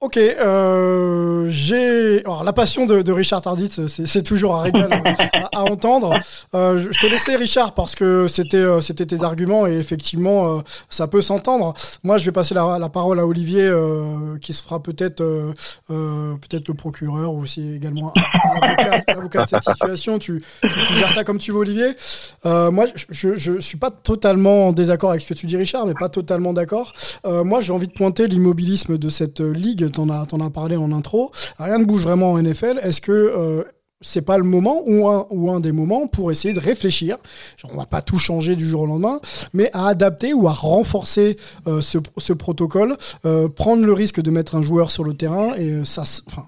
[0.01, 4.93] Ok, euh, j'ai alors la passion de, de Richard Tardit, c'est toujours un régal
[5.53, 6.17] à, à, entendre.
[6.53, 10.61] Euh, je te laissais Richard parce que c'était euh, c'était tes arguments et effectivement euh,
[10.87, 11.73] ça peut s'entendre.
[12.03, 15.51] Moi, je vais passer la, la parole à Olivier euh, qui se fera peut-être euh,
[15.89, 18.13] peut-être le procureur ou aussi également
[19.09, 20.17] l'avocat de cette situation.
[20.17, 21.89] Tu, tu, tu, gères ça comme tu veux, Olivier.
[22.45, 25.93] moi, je, je suis pas totalement en désaccord avec ce que tu dis, Richard, mais
[25.93, 26.93] pas totalement d'accord.
[27.25, 30.91] moi, j'ai envie de pointer l'immobilisme de cette ligue t'en as, en as parlé en
[30.91, 31.31] intro.
[31.57, 32.79] Rien ne bouge vraiment en NFL.
[32.83, 33.63] Est-ce que euh,
[34.01, 37.17] c'est pas le moment ou un, ou un des moments pour essayer de réfléchir?
[37.71, 39.19] On va pas tout changer du jour au lendemain,
[39.53, 44.31] mais à adapter ou à renforcer euh, ce, ce, protocole, euh, prendre le risque de
[44.31, 46.45] mettre un joueur sur le terrain et euh, ça, enfin,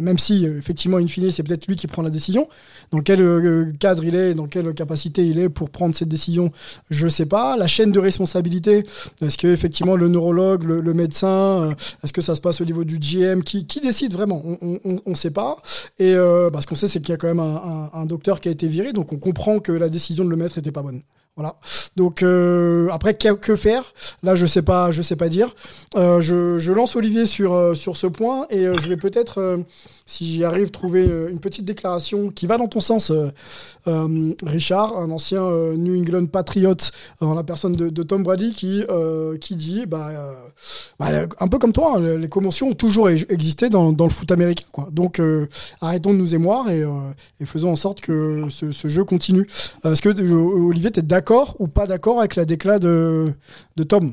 [0.00, 2.48] même si euh, effectivement in fine c'est peut-être lui qui prend la décision,
[2.90, 6.52] dans quel euh, cadre il est, dans quelle capacité il est pour prendre cette décision,
[6.90, 7.56] je sais pas.
[7.56, 8.84] La chaîne de responsabilité,
[9.20, 12.84] est-ce que effectivement le neurologue, le, médecin, euh, est-ce que ça se passe au niveau
[12.84, 14.42] du GM, qui, qui décide vraiment?
[14.62, 15.56] On on sait pas.
[15.98, 18.06] Et euh, bah, ce qu'on sait, c'est qu'il y a quand même un, un, un,
[18.06, 20.72] docteur qui a été viré, donc on comprend que la décision de le mettre était
[20.72, 21.02] pas bonne.
[21.38, 21.54] Voilà.
[21.94, 23.94] Donc euh, après que, faire?
[24.24, 25.54] Là, je sais pas, je sais pas dire.
[25.94, 29.60] Euh, je, lance Olivier sur euh, sur ce point et je vais peut-être,
[30.04, 33.12] si j'y arrive, trouver une petite déclaration qui va dans ton sens,
[34.44, 36.74] Richard, un ancien New England Patriot,
[37.20, 38.82] en la personne de, Tom Brady, qui
[39.40, 40.10] qui dit, bah,
[40.98, 41.06] bah,
[41.38, 44.66] un peu comme toi, hein, les commotions ont toujours existé dans, dans le foot américain.
[44.90, 45.22] Donc
[45.80, 46.84] arrêtons de nous émouvoir et,
[47.44, 49.46] faisons en sorte que ce, ce jeu continue.
[49.84, 53.34] Est-ce que Olivier, tu es d'accord d'accord ou pas d'accord avec la déclat de,
[53.76, 54.12] de Tom?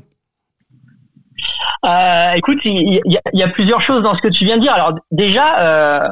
[1.86, 3.00] Euh, écoute, il
[3.32, 4.74] y, a plusieurs choses dans ce que tu viens de dire.
[4.74, 6.08] Alors déjà, euh,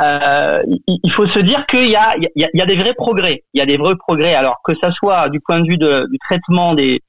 [0.00, 1.96] euh, il faut se dire qu'il y
[2.34, 3.44] y, y a des vrais progrès.
[3.54, 4.34] Il y a des vrais progrès.
[4.34, 7.00] Alors que ça soit du point de vue du traitement des,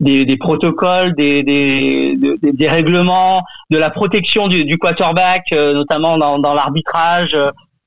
[0.00, 7.36] des, protocoles, des, des, règlements, de la protection du, quarterback, euh, notamment dans, dans l'arbitrage.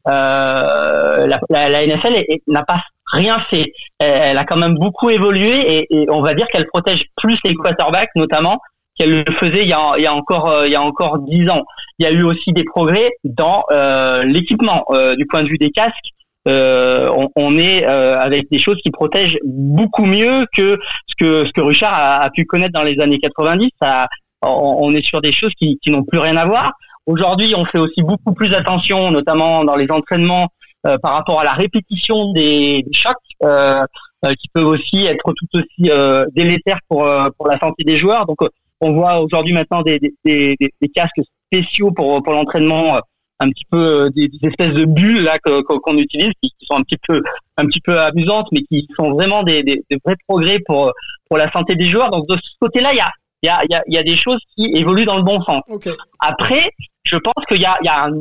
[0.06, 3.72] La, la, la, NFL n'a pas rien fait.
[4.00, 8.10] Elle a quand même beaucoup évolué et, on va dire qu'elle protège plus les quarterbacks,
[8.16, 8.60] notamment
[8.98, 11.64] qu'elle le faisait il y a, encore euh, il y a encore dix ans.
[12.00, 15.58] Il y a eu aussi des progrès dans euh, l'équipement euh, du point de vue
[15.58, 16.10] des casques.
[16.50, 22.46] On, est avec des choses qui protègent beaucoup mieux que ce que Richard a, pu
[22.46, 23.70] connaître dans les années 90.
[23.82, 24.08] Ça,
[24.42, 26.72] on, est sur des choses qui n'ont plus rien à voir.
[27.08, 30.50] Aujourd'hui, on fait aussi beaucoup plus attention, notamment dans les entraînements,
[30.88, 33.84] euh, par rapport à la répétition des, des chocs, euh,
[34.26, 35.92] euh, qui peuvent aussi être tout aussi
[36.34, 38.26] délétères pour pour la santé des joueurs.
[38.26, 38.38] Donc,
[38.80, 43.00] on voit aujourd'hui maintenant des, des, des, des, casques spéciaux pour pour l'entraînement
[43.40, 47.22] un petit peu des, espèces de bulles là qu'on utilise qui, sont un petit peu
[47.58, 50.92] un petit peu amusantes mais qui sont vraiment des, des, des, vrais progrès pour
[51.28, 53.12] pour la santé des joueurs donc de ce côté là il y a
[53.44, 55.62] il y a, y, a, y a des choses qui évoluent dans le bon sens
[55.70, 55.92] okay.
[56.20, 56.72] après
[57.04, 58.12] je pense qu'il y a il y a un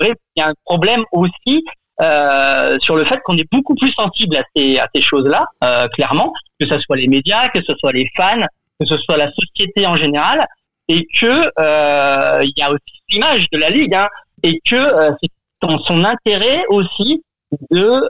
[0.00, 1.64] il y a un problème aussi
[2.00, 5.88] euh, sur le fait qu'on est beaucoup plus sensible à ces, à ces choses-là, euh,
[5.88, 8.46] clairement, que ce soit les médias, que ce soit les fans,
[8.78, 10.46] que ce soit la société en général,
[10.88, 14.08] et que euh, il y a aussi l'image de la ligue, hein,
[14.42, 15.30] et que euh, c'est
[15.60, 17.22] dans son intérêt aussi
[17.70, 18.02] de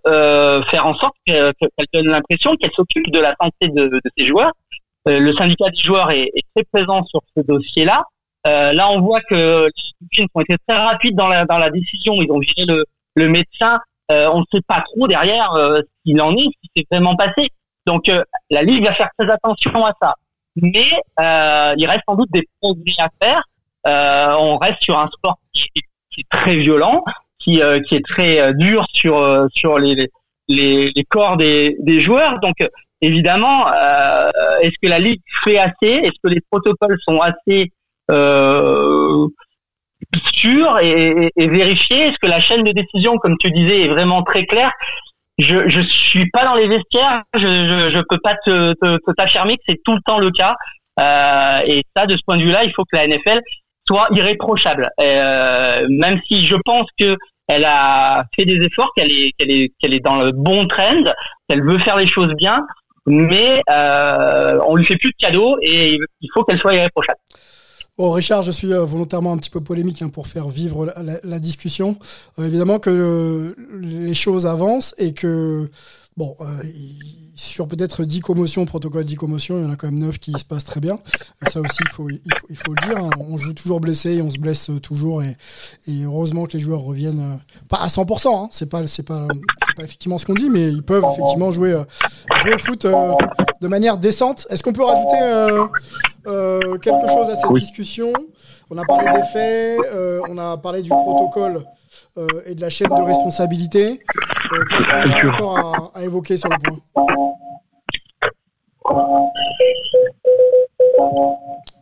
[0.68, 1.54] faire en sorte qu'elle
[1.94, 4.52] donne l'impression qu'elle s'occupe de la santé de, de ses joueurs.
[5.06, 8.02] Le syndicat des joueurs est, est, très présent sur ce dossier-là.
[8.44, 9.70] là, on voit que
[10.18, 12.14] les ont été très rapides dans la, dans la décision.
[12.14, 12.84] Ils ont viré le,
[13.18, 13.78] le médecin,
[14.10, 16.86] euh, on ne sait pas trop derrière euh, ce qu'il en est, ce qui s'est
[16.90, 17.48] vraiment passé.
[17.86, 20.14] Donc euh, la Ligue va faire très attention à ça.
[20.56, 20.86] Mais
[21.18, 23.42] il reste sans doute des progrès à faire.
[24.38, 27.04] on reste sur un sport qui est, très violent,
[27.38, 30.10] qui, est très dur sur, les,
[31.08, 32.40] corps des, joueurs.
[32.40, 32.56] Donc
[33.00, 34.30] évidemment, euh,
[34.62, 35.76] est-ce que la ligue fait assez?
[35.82, 37.70] Est-ce que les protocoles sont assez
[40.34, 44.22] sûrs et, et, vérifiés Est-ce que la chaîne de décision, comme tu disais, est vraiment
[44.22, 44.72] très claire
[45.38, 48.74] je je suis pas dans les vestiaires, je je, je peux pas te
[49.12, 50.56] t'affirmer que c'est tout le temps le cas.
[50.98, 53.40] Euh, et ça, de ce point de vue-là, il faut que la NFL
[53.86, 54.90] soit irréprochable.
[55.00, 59.72] Euh, même si je pense que elle a fait des efforts, qu'elle est qu'elle est
[59.78, 61.04] qu'elle est dans le bon trend,
[61.48, 62.66] qu'elle veut faire les choses bien,
[63.06, 67.18] mais euh, on lui fait plus de cadeaux et il faut qu'elle soit irréprochable.
[67.98, 71.38] Bon, Richard, je suis euh, volontairement un petit peu polémique hein, pour faire vivre la,
[71.40, 71.96] discussion.
[72.38, 75.68] Euh, évidemment que les choses avancent et que,
[76.16, 76.46] bon, euh,
[77.38, 80.32] sur peut-être 10 commotions, protocole 10 commotions, il y en a quand même 9 qui
[80.32, 80.98] se passent très bien.
[81.46, 82.98] Ça aussi, il faut, il faut, il faut le dire.
[82.98, 83.10] Hein.
[83.30, 85.22] On joue toujours blessé et on se blesse toujours.
[85.22, 85.36] Et,
[85.86, 89.26] et heureusement que les joueurs reviennent, euh, pas à 100%, hein, c'est pas, c'est pas,
[89.66, 91.84] c'est pas effectivement ce qu'on dit, mais ils peuvent effectivement jouer, euh,
[92.42, 93.14] jouer au foot euh,
[93.60, 94.46] de manière décente.
[94.50, 95.18] Est-ce qu'on peut rajouter
[96.82, 98.12] quelque chose à cette discussion?
[98.68, 99.78] On a parlé des faits,
[100.28, 101.64] on a parlé du protocole.
[102.46, 104.00] Et de la chaîne de responsabilité.
[104.70, 106.78] Qu'est-ce qu'on a encore à, à évoquer sur le point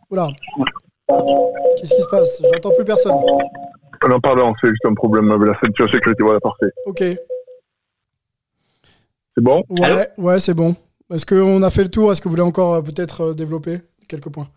[0.09, 0.29] Oula.
[1.77, 2.41] Qu'est-ce qui se passe?
[2.53, 3.15] J'entends plus personne.
[4.01, 6.23] Ah non, pardon, c'est juste un problème avec la ceinture sécurité.
[6.23, 6.67] Voilà, parfait.
[6.85, 6.99] Ok.
[6.99, 7.17] C'est
[9.43, 9.63] bon?
[9.69, 10.75] Ouais, ouais c'est bon.
[11.13, 12.11] Est-ce qu'on a fait le tour?
[12.11, 14.47] Est-ce que vous voulez encore euh, peut-être euh, développer quelques points?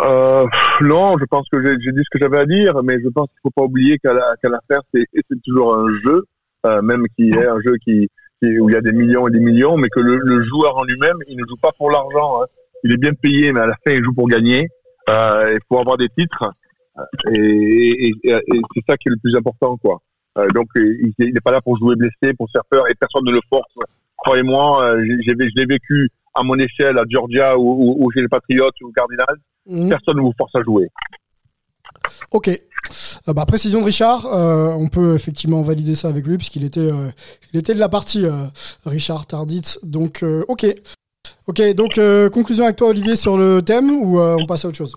[0.00, 0.46] Euh,
[0.80, 3.38] non, je pense que j'ai dit ce que j'avais à dire, mais je pense qu'il
[3.44, 6.24] ne faut pas oublier qu'à l'affaire, c'est toujours un jeu,
[6.66, 8.08] euh, même qui est un jeu qui,
[8.42, 11.16] où il y a des millions et des millions, mais que le, joueur en lui-même,
[11.28, 12.42] il ne joue pas pour l'argent.
[12.42, 12.46] Hein.
[12.82, 14.68] Il est bien payé, mais à la fin, il joue pour gagner.
[15.08, 16.50] Euh, il faut avoir des titres,
[17.32, 20.00] et, c'est ça qui est le plus important, quoi.
[20.38, 23.32] Euh, donc, il n'est pas là pour jouer blessé, pour faire peur, et personne ne
[23.32, 23.72] le force.
[24.16, 28.92] Croyez-moi, euh, je l'ai vécu à mon échelle à Georgia ou, chez les Patriots ou
[28.92, 29.38] Cardinals.
[29.66, 29.88] Mmh.
[29.88, 30.88] Personne ne vous force à jouer.
[32.32, 32.48] Ok.
[32.48, 36.92] Euh, bah, précision de Richard, euh, on peut effectivement valider ça avec lui puisqu'il était,
[36.92, 37.10] euh,
[37.52, 38.26] il était de la partie
[38.84, 39.78] Richard Tarditz.
[39.82, 40.66] Donc ok,
[41.46, 41.74] ok.
[41.74, 41.98] Donc
[42.32, 44.94] conclusion avec toi Olivier sur le thème ou on passe à autre chose?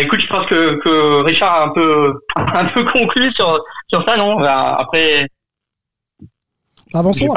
[0.00, 3.58] Écoute, je pense que, que, Richard a un peu, un peu conclu sur,
[3.88, 4.38] sur ça, non?
[4.38, 5.26] Après.
[6.92, 7.34] Avançons.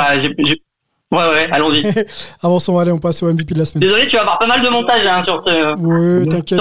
[1.10, 1.84] Ouais, ouais, allons-y.
[2.44, 3.82] Avançons, allez, on passe au MVP de la semaine.
[3.82, 6.60] Désolé, tu vas avoir pas mal de montage hein, sur, ce, oui, t'inquiète.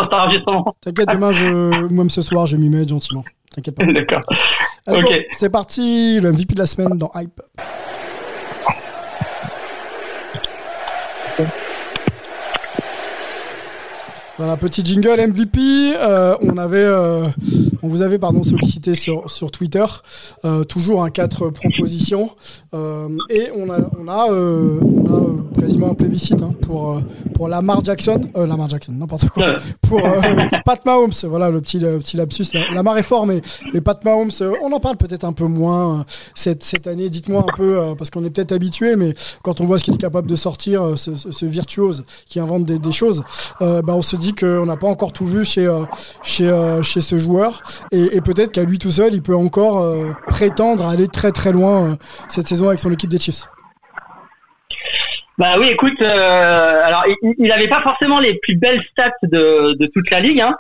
[0.81, 3.25] T'inquiète, demain, je, même ce soir, je m'y mets gentiment.
[3.55, 3.85] T'inquiète pas.
[3.93, 4.23] D'accord.
[4.89, 5.27] Ok.
[5.33, 7.41] c'est parti, le MVP de la semaine dans Hype.
[14.39, 15.59] Voilà, petit jingle MVP.
[15.97, 17.27] Euh, on avait, euh,
[17.87, 19.85] on vous avait pardon sollicité sur sur Twitter,
[20.45, 22.31] euh, toujours un quatre propositions
[23.31, 27.01] et on a on a on a quasiment un plébiscite hein, pour
[27.35, 30.03] pour Lamar Jackson, Lamar Jackson, n'importe quoi, pour
[30.65, 31.13] Pat Mahomes.
[31.25, 32.47] Voilà le petit le petit lapsus.
[32.75, 33.41] Lamar est fort, mais
[33.73, 34.31] mais Pat Mahomes,
[34.63, 37.09] on en parle peut-être un peu moins cette cette année.
[37.09, 39.99] Dites-moi un peu parce qu'on est peut-être habitué, mais quand on voit ce qu'il est
[39.99, 43.23] capable de sortir, ce, ce, virtuose qui invente des, des choses,
[43.61, 45.85] bah on se dit qu'on n'a pas encore tout vu chez, euh,
[46.23, 47.63] chez, euh, chez ce joueur.
[47.93, 51.97] Et, peut-être qu'à lui tout seul, il peut encore euh, prétendre aller très très loin
[52.29, 53.47] cette saison avec son équipe des Chiefs.
[55.39, 60.11] Bah oui, écoute, alors il n'avait pas forcément les plus belles stats de, de toute
[60.11, 60.41] la ligue.
[60.41, 60.55] Hein.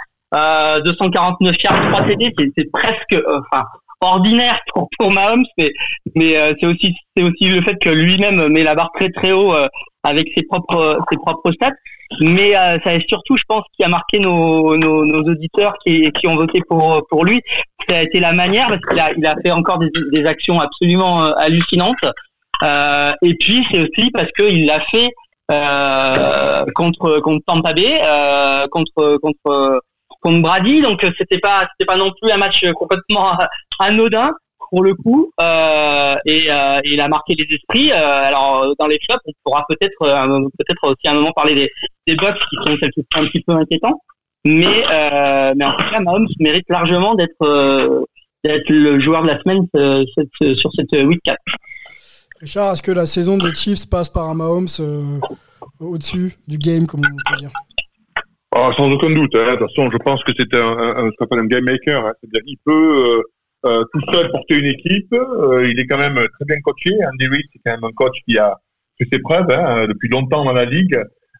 [0.84, 3.64] 249 yards, 3 CD, c'est presque, enfin,
[4.02, 5.72] ordinaire pour, pour Mahomes, mais,
[6.14, 9.54] mais c'est aussi c'est aussi le fait que lui-même met la barre très très haut
[10.02, 11.72] avec ses propres ses propres stats.
[12.20, 16.10] Mais euh, ça est surtout, je pense, qui a marqué nos, nos, nos, auditeurs qui,
[16.12, 17.40] qui ont voté pour pour lui.
[17.88, 20.60] Ça a été la manière parce qu'il a il a fait encore des, des actions
[20.60, 22.04] absolument euh, hallucinantes.
[22.62, 25.08] Euh, et puis c'est aussi parce qu'il l'a fait
[25.50, 29.80] euh, contre contre Tampa Bay, euh, contre contre
[30.20, 30.80] contre Brady.
[30.80, 33.32] Donc c'était pas c'était pas non plus un match complètement
[33.78, 34.30] anodin
[34.70, 37.92] pour le coup euh, et euh, il a marqué les esprits.
[37.92, 41.70] Euh, alors dans les flops, on pourra peut-être peut-être aussi à un moment parler des,
[42.06, 42.72] des box qui sont
[43.16, 44.00] un petit peu inquiétants.
[44.44, 44.84] Mais
[45.56, 48.06] mais en tout cas, Mahomes mérite largement d'être
[48.44, 51.36] d'être le joueur de la semaine sur cette week 4.
[52.40, 54.68] Richard, est-ce que la saison des Chiefs passe par un Mahomes
[55.80, 57.50] au-dessus du game, comme on peut dire?
[58.52, 59.34] Ah, sans aucun doute.
[59.34, 59.52] Hein.
[59.52, 62.06] De toute façon, je pense que c'est un, un, un, un game maker.
[62.06, 62.12] Hein.
[62.20, 63.22] C'est-à-dire qu'il peut
[63.66, 65.12] euh, tout seul porter une équipe.
[65.12, 66.90] Euh, il est quand même très bien coaché.
[67.12, 68.56] Andy Reid, c'est quand même un coach qui a
[68.98, 70.98] fait ses preuves hein, depuis longtemps dans la ligue.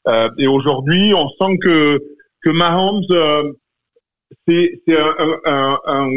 [0.09, 1.99] Euh, et aujourd'hui, on sent que
[2.43, 3.03] que Mahomes
[4.47, 6.11] c'est un, un,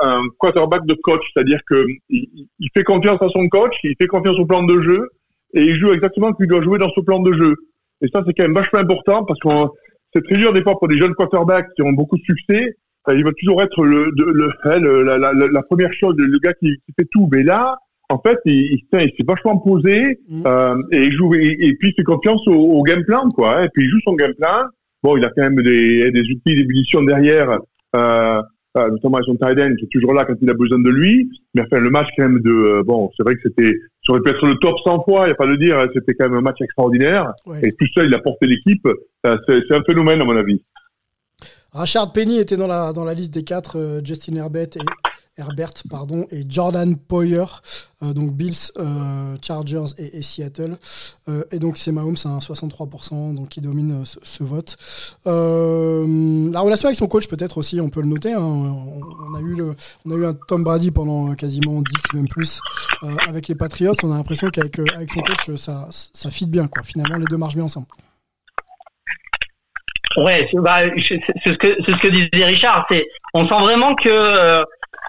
[0.00, 4.38] un, quarterback de coach, c'est-à-dire que il, fait confiance à son coach, il fait confiance
[4.38, 5.08] au plan de jeu
[5.54, 7.54] et il joue exactement ce qu'il doit jouer dans ce plan de jeu.
[8.02, 9.48] Et ça, c'est quand même vachement important parce que
[10.12, 12.76] c'est très dur des fois pour des jeunes quarterbacks qui ont beaucoup de succès.
[13.08, 16.92] Il va toujours être le, le, la, la, la, première chose, le gars qui, qui,
[16.96, 17.28] fait tout.
[17.32, 17.76] Mais là,
[18.10, 20.42] en fait, il, il, s'est vachement posé mmh.
[20.46, 23.58] euh, et il joue et, puis il fait confiance au, au, game plan, quoi.
[23.58, 23.64] Hein.
[23.64, 24.64] et puis il joue son game plan.
[25.02, 27.58] Bon, il a quand même des, des outils d'ébullition derrière,
[27.96, 28.42] euh,
[28.76, 31.28] euh, notamment son tight end qui est toujours là quand il a besoin de lui.
[31.54, 33.74] Mais enfin, le match quand même de euh, bon, c'est vrai que c'était,
[34.04, 35.78] ça aurait pu être le top 100 fois, il n'y a pas de dire.
[35.78, 37.32] Hein, c'était quand même un match extraordinaire.
[37.62, 38.86] Et tout seul, il a porté l'équipe.
[39.26, 40.62] Euh, c'est un phénomène à mon avis.
[41.72, 43.78] Rashard Penny était dans la liste des quatre.
[43.78, 47.44] Euh, Justin Herbert et Herbert pardon, et Jordan Poyer,
[48.02, 50.76] euh, donc Bills, euh, Chargers et, Seattle.
[51.50, 54.76] Et donc c'est Mahomes à 63%, donc qui domine ce, vote.
[55.24, 58.34] la relation avec son coach peut-être aussi, on peut le noter.
[58.34, 58.42] Hein.
[58.42, 62.60] on, a eu un Tom Brady pendant quasiment 10, même plus,
[63.28, 63.94] avec les Patriots.
[64.02, 66.66] On a l'impression qu'avec avec son coach, ça, ça fit bien.
[66.66, 66.82] Quoi.
[66.82, 67.86] Finalement, les deux marchent bien ensemble.
[70.16, 72.86] Ouais, bah, c'est ce que c'est ce que disait Richard.
[72.90, 74.64] C'est on sent vraiment que euh,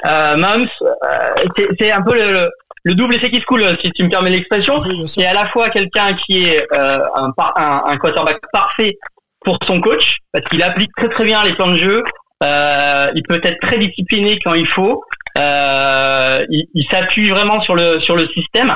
[0.05, 2.49] Mahomes, euh, c'est un peu le,
[2.83, 4.79] le, double effet qui se coule, si tu me permets l'expression.
[5.07, 8.97] c'est à la fois quelqu'un qui est euh, un, un, un, quarterback parfait
[9.43, 12.03] pour son coach, parce qu'il applique très très bien les plans de jeu.
[12.43, 15.03] Euh, il peut être très discipliné quand il faut.
[15.37, 18.75] Euh, il, il s'appuie vraiment sur le sur le système.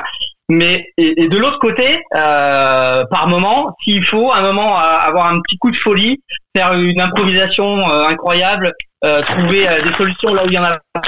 [0.50, 5.28] Mais et, et de l'autre côté, euh, par moment, s'il faut, à un moment avoir
[5.28, 6.22] un petit coup de folie,
[6.56, 8.72] faire une improvisation incroyable,
[9.04, 11.02] euh, trouver euh, des solutions là où il y en a pas,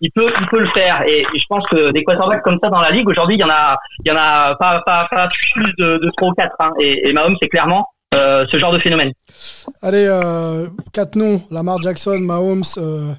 [0.00, 1.02] il peut, il peut le faire.
[1.06, 3.50] Et, je pense que des quarterbacks comme ça dans la ligue aujourd'hui, il y en
[3.50, 6.56] a, il y en a pas, pas, pas plus de, de 3 ou 4.
[6.60, 6.70] Hein.
[6.80, 9.12] Et, et Mahomes, c'est clairement euh, ce genre de phénomène.
[9.80, 12.62] Allez, euh, quatre noms Lamar Jackson, Mahomes.
[12.76, 13.12] Euh,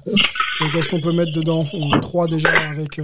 [0.72, 1.66] Qu'est-ce qu'on peut mettre dedans?
[2.00, 3.00] Trois déjà avec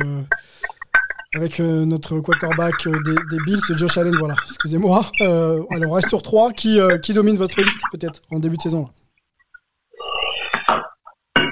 [1.34, 4.16] avec notre quarterback des, des, Bills, Josh Allen.
[4.18, 5.02] Voilà, excusez-moi.
[5.20, 6.52] allez, on reste sur trois.
[6.52, 8.88] Qui, qui domine votre liste peut-être en début de saison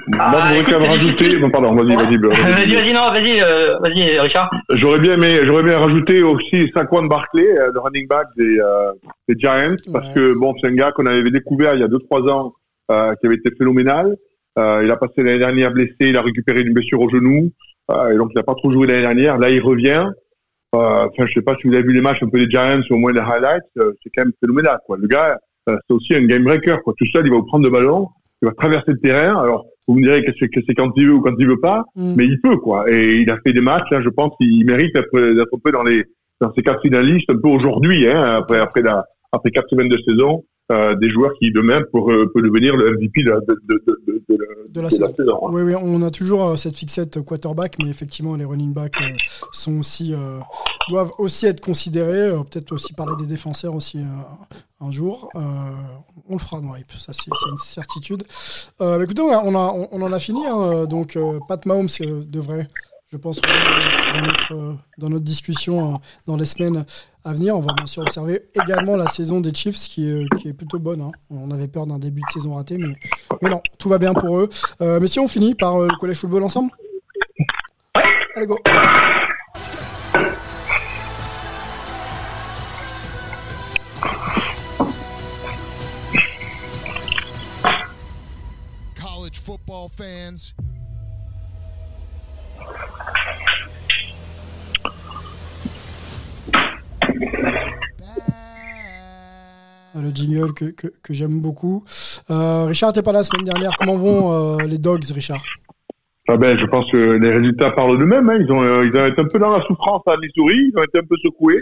[0.07, 1.39] moi, je voudrais quand même rajouter.
[1.39, 2.17] Non, pardon, vas-y, vas-y.
[2.17, 4.49] Vas-y, vas-y, non, vas-y, euh, vas-y, Richard.
[4.71, 8.91] J'aurais bien aimé, j'aurais bien rajouté aussi Saquon Barkley, euh, le running back des, euh,
[9.27, 12.29] des Giants, parce que bon, c'est un gars qu'on avait découvert il y a 2-3
[12.29, 12.53] ans,
[12.89, 14.15] qui avait été phénoménal.
[14.57, 17.51] il a passé l'année dernière blessé, il a récupéré une blessure au genou,
[18.11, 19.37] et donc il n'a pas trop joué l'année dernière.
[19.37, 20.07] Là, il revient.
[20.71, 22.95] Enfin, je sais pas si vous avez vu les matchs un peu des Giants, au
[22.97, 24.97] moins les highlights, c'est quand même phénoménal, quoi.
[24.97, 25.37] Le gars,
[25.67, 26.93] c'est aussi un game breaker, quoi.
[26.97, 28.07] Tout seul, il va vous prendre le ballon,
[28.41, 29.41] il va traverser le terrain.
[29.41, 32.13] Alors, vous me direz que c'est quand il veut ou quand il veut pas, mm.
[32.15, 32.89] mais il peut quoi.
[32.91, 33.89] Et il a fait des matchs.
[33.89, 35.07] Là, je pense qu'il mérite d'être
[35.53, 36.05] un peu dans les
[36.39, 39.97] dans ces quatre finalistes un peu aujourd'hui, hein, après après la après quatre semaines de
[40.07, 40.43] saison.
[40.71, 44.81] Euh, des joueurs qui demain pour, euh, peut devenir le MVP de, de, de, de
[44.81, 45.09] la, saison.
[45.17, 45.49] Hein.
[45.51, 48.99] Oui, oui, on a toujours euh, cette fixette quarterback, mais effectivement, les running backs
[49.51, 50.13] sont aussi,
[50.89, 52.31] doivent aussi être considérés.
[52.51, 53.99] Peut-être aussi parler des défenseurs aussi
[54.79, 55.31] un jour.
[55.33, 58.21] on le fera dans Hype, ça c'est une certitude.
[58.79, 60.45] écoutez, on, a, on, a, on, en a fini.
[60.45, 61.17] Hein, donc,
[61.47, 61.87] Pat Mahomes
[62.27, 62.67] devrait
[63.11, 66.85] je pense, dans notre, dans notre discussion dans les semaines
[67.23, 67.57] à venir.
[67.57, 70.77] On va bien sûr observer également la saison des Chiefs qui est, qui est plutôt
[70.77, 71.01] bonne.
[71.01, 71.11] Hein.
[71.31, 74.49] On avait peur d'un début de saison raté, mais, non, tout va bien pour eux.
[74.81, 76.71] Euh, mais si on finit par euh, le collège football ensemble?
[78.35, 78.59] Allez, go
[88.95, 90.53] College football fans.
[100.01, 101.83] Le jingle que, que, j'aime beaucoup.
[102.29, 103.71] Euh, Richard, t'es pas là la semaine dernière.
[103.77, 105.43] Comment vont euh, les Dogs, Richard?
[106.27, 108.29] Ah ben, je pense que les résultats parlent d'eux-mêmes.
[108.29, 108.37] Hein.
[108.39, 110.71] Ils, ont, euh, ils ont été un peu dans la souffrance à Missouri.
[110.71, 111.59] Ils ont été un peu secoués.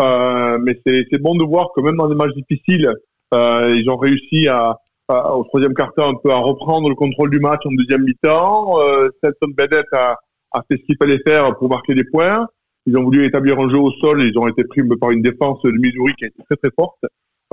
[0.00, 2.90] Euh, mais c'est bon de voir que même dans des matchs difficiles,
[3.34, 4.78] euh, ils ont réussi à,
[5.08, 8.80] au troisième quart-temps un peu à reprendre le contrôle du match en deuxième mi-temps.
[8.80, 9.08] Euh,
[9.56, 10.16] Bennett a,
[10.52, 12.46] a fait ce qu'il fallait faire pour marquer des points.
[12.86, 14.22] Ils ont voulu établir un jeu au sol.
[14.22, 17.04] Ils ont été pris par une défense de Missouri qui a été très très forte.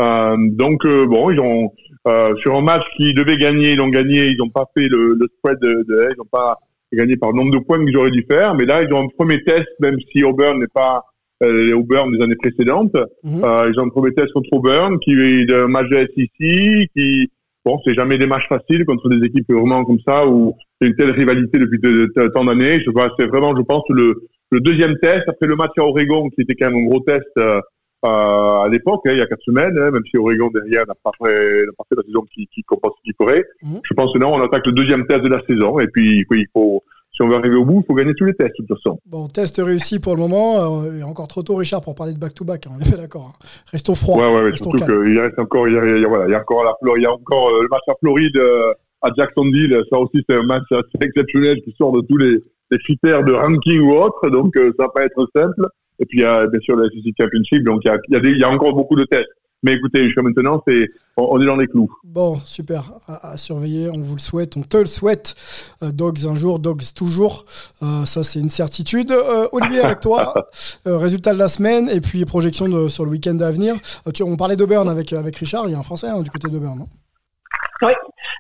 [0.02, 1.72] Euh, donc euh, bon, ils ont
[2.08, 4.28] euh, sur un match qu'ils devaient gagner, ils ont gagné.
[4.28, 6.58] Ils n'ont pas fait le, le spread de, de, ils n'ont pas
[6.92, 8.56] gagné par le nombre de points qu'ils auraient dû faire.
[8.56, 11.04] Mais là, ils ont un premier test, même si Auburn n'est pas
[11.44, 12.96] euh, Auburn des années précédentes.
[13.24, 13.44] Mhm.
[13.44, 17.30] Euh, ils ont un premier test contre Auburn, qui est un match de SEC, qui
[17.66, 20.88] bon, c'est jamais des matchs faciles contre des équipes vraiment comme ça où il y
[20.88, 22.82] a une telle rivalité depuis de, de, tant d'années.
[22.82, 26.30] Je vois, c'est vraiment, je pense, le, le deuxième test après le match à Oregon,
[26.30, 27.26] qui était quand même un gros test.
[27.38, 27.62] Euh,
[28.08, 31.12] à l'époque, hein, il y a quatre semaines, hein, même si Oregon derrière n'a pas
[31.24, 33.44] fait, pas fait la saison qui, qui compense qu'il ferait.
[33.64, 33.80] Mhm.
[33.84, 36.46] Je pense que non, on attaque le deuxième test de la saison et puis il
[36.54, 38.78] faut, si on veut arriver au bout, il faut gagner tous les tests de toute
[38.78, 39.00] façon.
[39.06, 40.82] Bon, test réussi pour le moment.
[40.84, 42.66] Euh, encore trop tôt, Richard, pour parler de back-to-back.
[42.68, 43.32] hein, on est bien d'accord.
[43.34, 43.46] hein.
[43.72, 44.18] Restons froids.
[44.18, 46.32] Ouais, ouais, restons surtout qu'il reste encore, il y a, il y a- voilà, il
[46.32, 48.74] y a encore la Floride, il y a encore euh, le match à Floride, euh,
[49.02, 49.80] à Jacksonville.
[49.92, 52.40] Ça aussi, c'est un match assez exceptionnel qui sort de tous les,
[52.72, 54.30] les critères de ranking ou autre.
[54.30, 55.68] Donc, euh, ça va pas être simple.
[56.00, 57.64] Et puis, il y a bien sûr la SEC Championship.
[57.64, 59.30] Donc, il y a, il y a des- il y a encore beaucoup de tests.
[59.66, 61.90] Mais écoutez, jusqu'à maintenant, c'est, on, on est dans les clous.
[62.04, 62.84] Bon, super.
[63.08, 63.90] À, à surveiller.
[63.90, 64.58] On vous le souhaite.
[64.58, 65.36] On te le souhaite.
[65.84, 67.46] Euh, dogs un jour, dogs toujours.
[67.82, 69.12] Euh, ça, c'est une certitude.
[69.12, 70.34] Euh, Olivier, avec toi,
[70.88, 73.76] euh, résultat de la semaine et puis projection de- sur le week-end à venir.
[74.06, 75.64] Euh, tu, on parlait d'Auburn avec, avec Richard.
[75.68, 76.78] Il y a un Français hein, du côté d'Auburn.
[76.80, 76.88] non?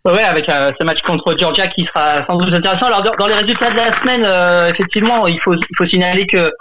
[0.06, 2.88] Ouais, avec euh, ce match contre Georgia qui sera sans doute intéressant.
[2.88, 6.26] Alors dans, dans les résultats de la semaine, euh, effectivement, il faut il faut signaler
[6.28, 6.51] que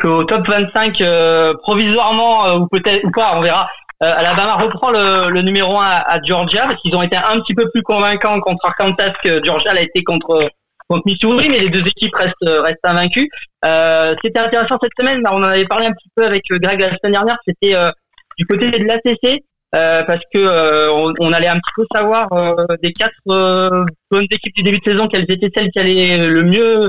[0.00, 3.68] qu'au top 25 euh, provisoirement euh, ou peut-être ou pas, on verra.
[4.02, 7.54] euh, Alabama reprend le, le numéro 1 à, Georgia parce qu'ils ont été un petit
[7.54, 10.48] peu plus convaincants contre Arkansas que Georgia l'a été contre
[10.88, 12.34] contre Missouri, mais les deux équipes restent
[12.64, 13.28] restent invaincues.
[13.64, 16.42] Euh, ce qui était intéressant cette semaine, on en avait parlé un petit peu avec
[16.50, 17.90] euh, Greg la semaine dernière, c'était euh,
[18.38, 19.42] du côté de l'ACC.
[19.74, 23.84] Euh, parce que euh, on, on allait un petit peu savoir euh, des quatre euh,
[24.10, 26.88] bonnes équipes du début de saison quelles étaient celles qui allaient le mieux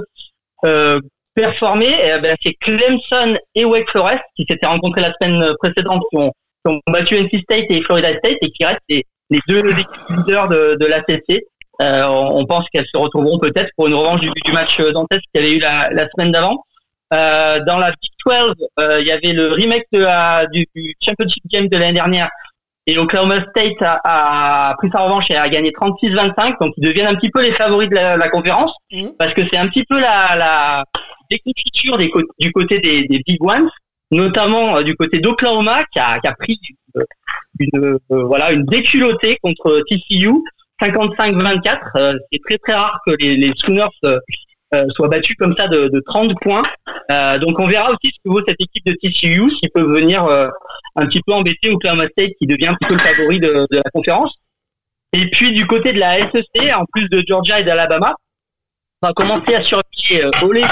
[1.40, 1.88] euh, performer.
[1.88, 6.32] Et, ben, c'est Clemson et Wake Forest qui s'étaient rencontrés la semaine précédente, qui ont,
[6.66, 9.62] qui ont battu NC State et Florida State et qui restent les, les deux
[10.10, 11.42] leaders de, de l'ACC.
[11.82, 15.42] Euh, on pense qu'elles se retrouveront peut-être pour une revanche du, du match dantesque qu'il
[15.42, 16.64] y avait eu la, la semaine d'avant.
[17.14, 20.94] Euh, dans la Big 12, euh, il y avait le remake de la- du, du
[21.04, 22.30] Championship Game de l'année dernière
[22.86, 24.00] et Oklahoma State a,
[24.72, 27.52] a pris sa revanche et a gagné 36-25, donc ils deviennent un petit peu les
[27.52, 29.12] favoris de la, la conférence, Mhm.
[29.18, 30.84] parce que c'est un petit peu la, la
[31.30, 33.70] des du côté des, Big Ones,
[34.12, 36.60] notamment euh, du côté d'Oklahoma qui a, pris
[37.60, 40.32] une, une, euh, déculottée contre TCU,
[40.82, 41.80] 55-24.
[41.96, 43.88] Euh, c'est très très rare que les, les Sooners
[44.96, 46.64] soient battus comme ça de, de 30 points.
[47.40, 50.24] Donc on verra aussi ce que vaut cette équipe de TCU, s'ils peuvent venir
[50.96, 54.36] un petit peu embêter Oklahoma State qui devient peu le favori de, la conférence.
[55.14, 58.14] Et puis du côté de la SEC, en plus de Georgia et d'Alabama,
[59.02, 60.66] va commencer à surveiller euh, Ole.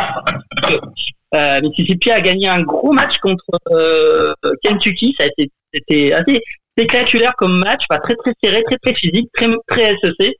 [1.35, 5.13] Euh, Mississippi a gagné un gros match contre euh, Kentucky.
[5.17, 9.29] Ça a été c'était assez spectaculaire comme match, pas très très serré, très très physique,
[9.33, 10.33] très très SEC,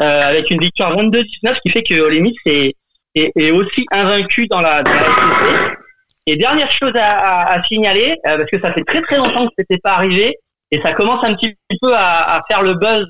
[0.00, 2.74] euh, avec une victoire 22-19, ce qui fait que Ole Miss est,
[3.14, 5.78] est, est aussi invaincu dans la, dans la SEC.
[6.26, 9.46] Et dernière chose à, à, à signaler, euh, parce que ça fait très très longtemps
[9.46, 10.36] que c'était pas arrivé,
[10.70, 13.06] et ça commence un petit peu à, à faire le buzz.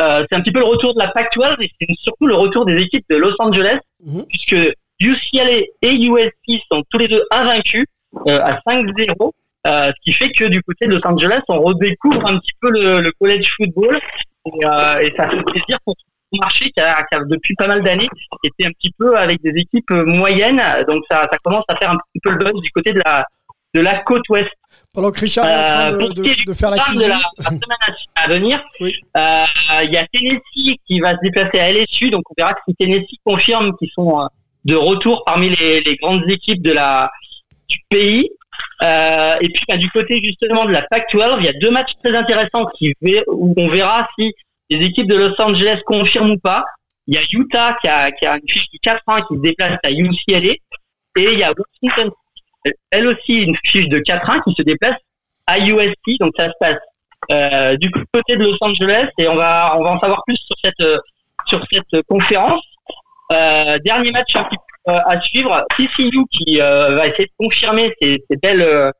[0.00, 2.64] Euh, c'est un petit peu le retour de la Pac-12 et c'est surtout le retour
[2.64, 4.24] des équipes de Los Angeles, Mhm.
[4.28, 7.84] puisque UCLA et USC sont tous les deux invaincus
[8.28, 9.32] euh, à 5-0,
[9.66, 12.70] euh, ce qui fait que du côté de Los Angeles, on redécouvre un petit peu
[12.70, 13.98] le, le college football
[14.46, 14.50] et,
[15.06, 18.08] et ça fait plaisir pour ce marché qui a, qui a, depuis pas mal d'années
[18.44, 21.96] été un petit peu avec des équipes moyennes, donc ça, ça commence à faire un
[21.96, 23.26] petit peu le buzz du côté de la
[23.74, 24.50] de la côte ouest.
[24.92, 26.08] Pendant que Richard est en train Euh,
[26.46, 27.08] de, faire la de cuisine.
[27.08, 27.60] la, la semaine
[28.14, 28.94] à, venir, Oui.
[29.16, 29.44] euh,
[29.84, 33.16] il y a Tennessee qui va se déplacer à LSU, donc on verra si Tennessee
[33.24, 34.26] confirme qu'ils sont euh,
[34.66, 37.10] de retour parmi les, les grandes équipes de la
[37.68, 38.28] du pays.
[38.82, 41.92] Euh, et puis bah, du côté justement de la Pac-12, il y a deux matchs
[42.04, 42.92] très intéressants qui
[43.28, 44.32] où on verra si
[44.70, 46.64] les équipes de Los Angeles confirment ou pas.
[47.06, 49.78] Il y a Utah qui a, qui a une fiche de 4-1 qui se déplace
[49.84, 51.52] à UCLA et il y a
[51.82, 52.10] Washington
[52.90, 54.96] elle aussi une fiche de 4-1 qui se déplace
[55.46, 56.18] à USC.
[56.20, 56.78] Donc ça se passe
[57.30, 60.56] euh, du côté de Los Angeles et on va on va en savoir plus sur
[60.62, 60.98] cette euh,
[61.46, 62.62] sur cette conférence.
[63.32, 64.58] Euh, dernier match un petit
[64.88, 65.64] euh, à suivre.
[65.78, 68.90] TCU qui euh, va essayer de confirmer ces, ces belles euh,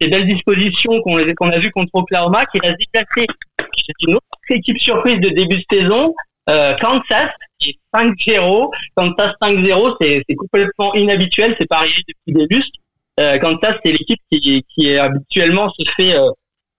[0.00, 3.28] ces belles dispositions qu'on qu'on a vues contre Oklahoma, qui va se déplacer
[3.76, 6.12] chez une autre équipe surprise de début de saison,
[6.48, 7.30] Kansas,
[7.60, 8.72] qui est 5-0.
[8.96, 12.80] Kansas 5-0, c'est c'est complètement inhabituel, c'est pas arrivé depuis des lustres.
[13.20, 16.30] Euh, Kansas, c'est l'équipe qui, qui est habituellement se fait euh,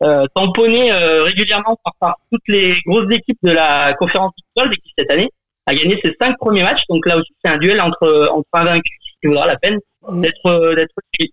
[0.02, 4.76] euh, tamponner euh, régulièrement par, par toutes les grosses équipes de la conférence 12 et
[4.78, 5.30] qui cette année
[5.66, 6.82] a gagné ses cinq premiers matchs.
[6.90, 10.22] Donc là aussi, c'est un duel entre entre invaincus qui vaudra la peine Mm.
[10.22, 11.32] d'être d'être suivi.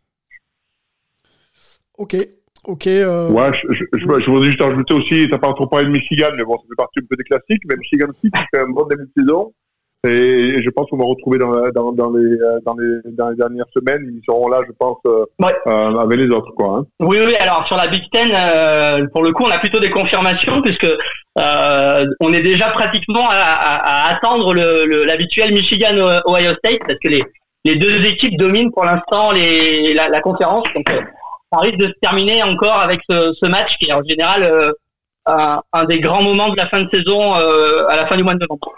[1.98, 2.14] Ok,
[2.64, 2.86] ok.
[2.86, 5.90] euh, Ouais, je, je, je, je voudrais juste ajouter aussi, t'as pas trop parlé de
[5.90, 8.60] Michigan, mais bon, ça fait partie un peu des classiques, mais Michigan aussi qui fait
[8.60, 9.52] un bon début de saison.
[10.06, 13.28] Et je pense qu'on va retrouver dans, la- dans, dans, les, euh, dans, les, dans
[13.28, 15.54] les dernières semaines, ils seront là, je pense, euh, Ouais.
[15.66, 16.78] euh, avec les autres, quoi.
[16.78, 16.86] Hein.
[17.00, 17.34] Oui, oui.
[17.36, 20.86] Alors sur la Big Ten, euh, pour le coup, on a plutôt des confirmations puisque
[21.38, 26.54] euh, on est déjà pratiquement à, à- à attendre le- le- l'habituel Michigan euh, Ohio
[26.64, 27.22] State parce que les,
[27.66, 30.64] les deux équipes dominent pour l'instant les- la, la conférence.
[30.74, 30.88] Donc
[31.52, 34.50] ça risque de se terminer encore avec ce, ce match qui est en général
[35.26, 38.32] un, un, des grands moments de la fin de saison à la fin du mois
[38.34, 38.72] de novembre.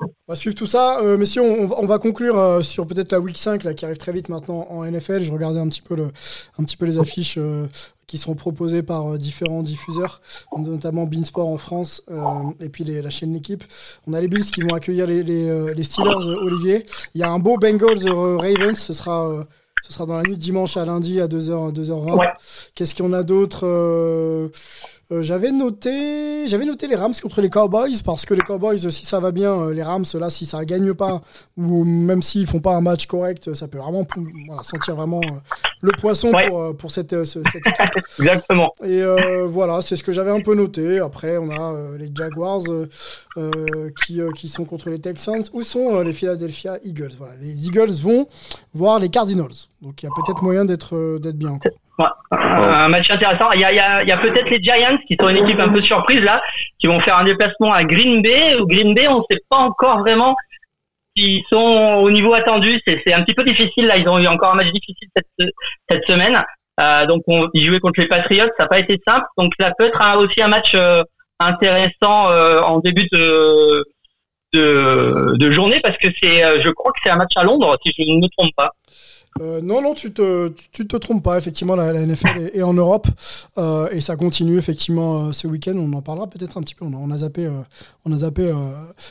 [0.00, 1.00] On va suivre tout ça.
[1.00, 3.96] Euh, messieurs, on, on, va conclure euh, sur peut-être la week 5 là, qui arrive
[3.96, 5.22] très vite maintenant en NFL.
[5.22, 6.10] Je regardais un petit peu, le,
[6.58, 7.66] un petit peu les affiches euh,
[8.06, 10.20] qui seront proposées par euh, différents diffuseurs,
[10.58, 12.02] notamment Beansport en France
[12.60, 13.64] et puis les, la chaîne L'équipe.
[14.06, 16.86] On a les Bills qui vont accueillir les, les, les Steelers, Olivier.
[17.14, 18.78] Il y a un beau Bengals Ravens.
[18.78, 19.46] Ce sera,
[19.82, 22.18] ce sera dans la nuit de dimanche à lundi à 2h, 2h20.
[22.18, 22.26] Ouais.
[22.74, 23.66] Qu'est-ce qu'on a d'autre
[25.12, 29.06] euh, j'avais noté, j'avais noté les Rams contre les Cowboys parce que les Cowboys, si
[29.06, 31.20] ça va bien, euh, les Rams là, si ça gagne pas
[31.56, 34.04] ou même s'ils font pas un match correct, ça peut vraiment
[34.48, 35.38] voilà, sentir vraiment euh,
[35.80, 36.48] le poisson ouais.
[36.48, 37.76] pour, pour cette, cette équipe.
[38.18, 38.72] Exactement.
[38.82, 40.98] Et euh, voilà, c'est ce que j'avais un peu noté.
[40.98, 42.62] Après, on a euh, les Jaguars
[44.04, 45.44] qui, qui sont contre les Texans.
[45.52, 47.12] Où sont les Philadelphia Eagles?
[47.16, 48.28] Voilà, les Eagles vont
[48.74, 49.68] voir les Cardinals.
[49.82, 51.72] Donc il y a peut-être moyen d'être d'être bien encore.
[51.98, 53.50] Ouais, un match intéressant.
[53.52, 55.38] Il y a, il y a, il y a peut-être les Giants qui sont une
[55.38, 56.42] équipe un peu surprise là,
[56.78, 58.56] qui vont faire un déplacement à Green Bay.
[58.60, 60.36] Ou Green Bay, on ne sait pas encore vraiment
[61.16, 62.78] s'ils sont au niveau attendu.
[62.86, 63.96] C'est un petit peu difficile là.
[63.96, 65.48] Ils ont eu encore un match difficile cette,
[65.88, 66.42] cette semaine.
[66.78, 69.24] Euh, donc on, ils jouaient contre les Patriots, ça n'a pas été simple.
[69.38, 71.02] Donc ça peut être un, aussi un match euh,
[71.40, 73.82] intéressant euh, en début de,
[74.52, 77.92] de, de journée parce que c'est, je crois que c'est un match à Londres si
[77.96, 78.72] je ne me trompe pas.
[79.40, 81.38] Euh, non, non, tu te, tu te trompes pas.
[81.38, 83.06] Effectivement, la, NFL est, en Europe
[83.58, 85.74] euh, et ça continue effectivement euh, ce week-end.
[85.76, 86.84] On en parlera peut-être un petit peu.
[86.84, 87.60] On a, zappé, euh,
[88.04, 88.54] on a zappé euh,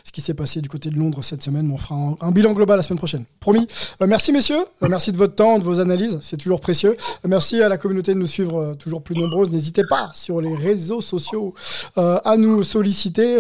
[0.03, 1.71] ce qui s'est passé du côté de Londres cette semaine.
[1.71, 3.25] On fera un, bilan global la semaine prochaine.
[3.39, 3.67] Promis.
[4.01, 4.63] Euh, merci messieurs.
[4.81, 6.17] merci de votre temps, de vos analyses.
[6.21, 6.95] C'est toujours précieux.
[7.23, 9.51] merci à la communauté de nous suivre toujours plus nombreuses.
[9.51, 11.53] N'hésitez pas sur les réseaux sociaux
[11.95, 13.37] à nous solliciter.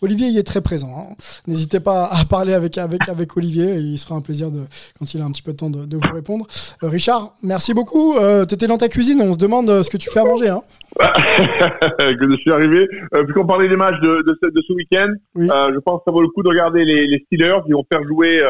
[0.00, 0.90] Olivier y est très présent.
[0.96, 1.14] Hein.
[1.46, 3.76] N'hésitez pas à parler avec avec avec Olivier.
[3.76, 4.62] Il sera un plaisir de
[4.98, 6.46] quand il a un petit peu de temps de, de répondre.
[6.82, 8.14] Euh, Richard, merci beaucoup.
[8.16, 10.48] Euh, tu étais dans ta cuisine, on se demande ce que tu fais à manger.
[10.48, 10.62] Hein.
[11.00, 12.88] je suis arrivé.
[13.14, 15.48] Euh, Puisqu'on parlait des matchs de, de, de ce week-end, oui.
[15.48, 17.58] je pense que ça vaut le coup de regarder les, les Steelers.
[17.66, 18.42] Ils vont faire jouer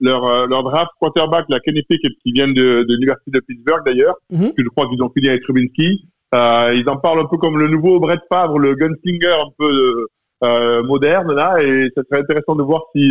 [0.00, 4.16] leur, leur draft quarterback, la Kenny Pickett, qui vient de, de l'Université de Pittsburgh d'ailleurs.
[4.30, 4.52] Mm -hmm.
[4.56, 5.90] Je crois qu'ils ont fini avec Trubinsky.
[6.32, 10.06] ils en parlent un peu comme le nouveau Brett Favre, le gunslinger un peu
[10.92, 11.62] moderne là.
[11.62, 13.04] Et ça serait intéressant de voir si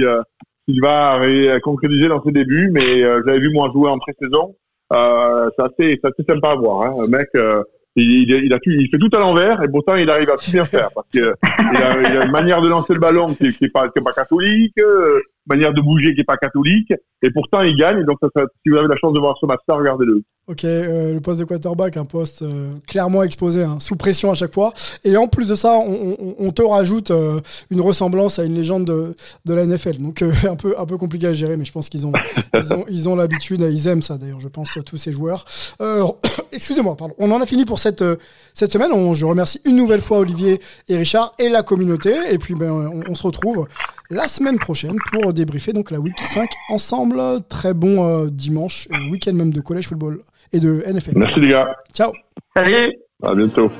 [0.67, 1.19] il va
[1.61, 4.55] concrétiser dans ses débuts, mais euh, j'avais vu moi jouer en pré-saison.
[4.93, 6.81] Euh, c'est assez, assez sympa à voir.
[6.81, 6.93] Hein.
[7.03, 7.63] Un mec, euh,
[7.95, 10.37] il, il, il, a tout, il fait tout à l'envers et pourtant il arrive à
[10.37, 11.19] tout bien faire parce que
[11.73, 14.03] il a, il a une manière de lancer le ballon qui, qui pas, qui est
[14.03, 14.75] pas catholique,
[15.51, 18.03] manière de bouger qui est pas catholique et pourtant il gagne.
[18.05, 20.23] Donc ça, ça, si vous avez la chance de voir ce match-là, regardez-le.
[20.47, 24.33] Ok, euh, le poste de quarterback, un poste euh, clairement exposé, hein, sous pression à
[24.33, 24.73] chaque fois.
[25.05, 27.39] Et en plus de ça, on, on, on te rajoute euh,
[27.69, 29.99] une ressemblance à une légende de, de la NFL.
[29.99, 32.11] Donc un peu un peu compliqué à gérer, mais je pense qu'ils ont
[32.53, 34.39] ils ont ils ont l'habitude, ils aiment ça d'ailleurs.
[34.39, 35.45] Je pense à tous ces joueurs.
[36.51, 37.13] Excusez-moi, pardon.
[37.19, 38.03] On en a fini pour cette
[38.53, 38.91] cette semaine.
[38.91, 42.13] On, je remercie une nouvelle fois Olivier et Richard et la communauté.
[42.31, 43.67] Et puis ben on, on se retrouve
[44.11, 47.19] la semaine prochaine pour débriefer donc la week 5 ensemble.
[47.49, 50.21] Très bon dimanche, week-end même de collège football
[50.53, 51.13] et de NFL.
[51.15, 51.75] Merci les gars.
[51.93, 52.11] Ciao.
[52.55, 52.93] Salut.
[53.23, 53.71] À bientôt.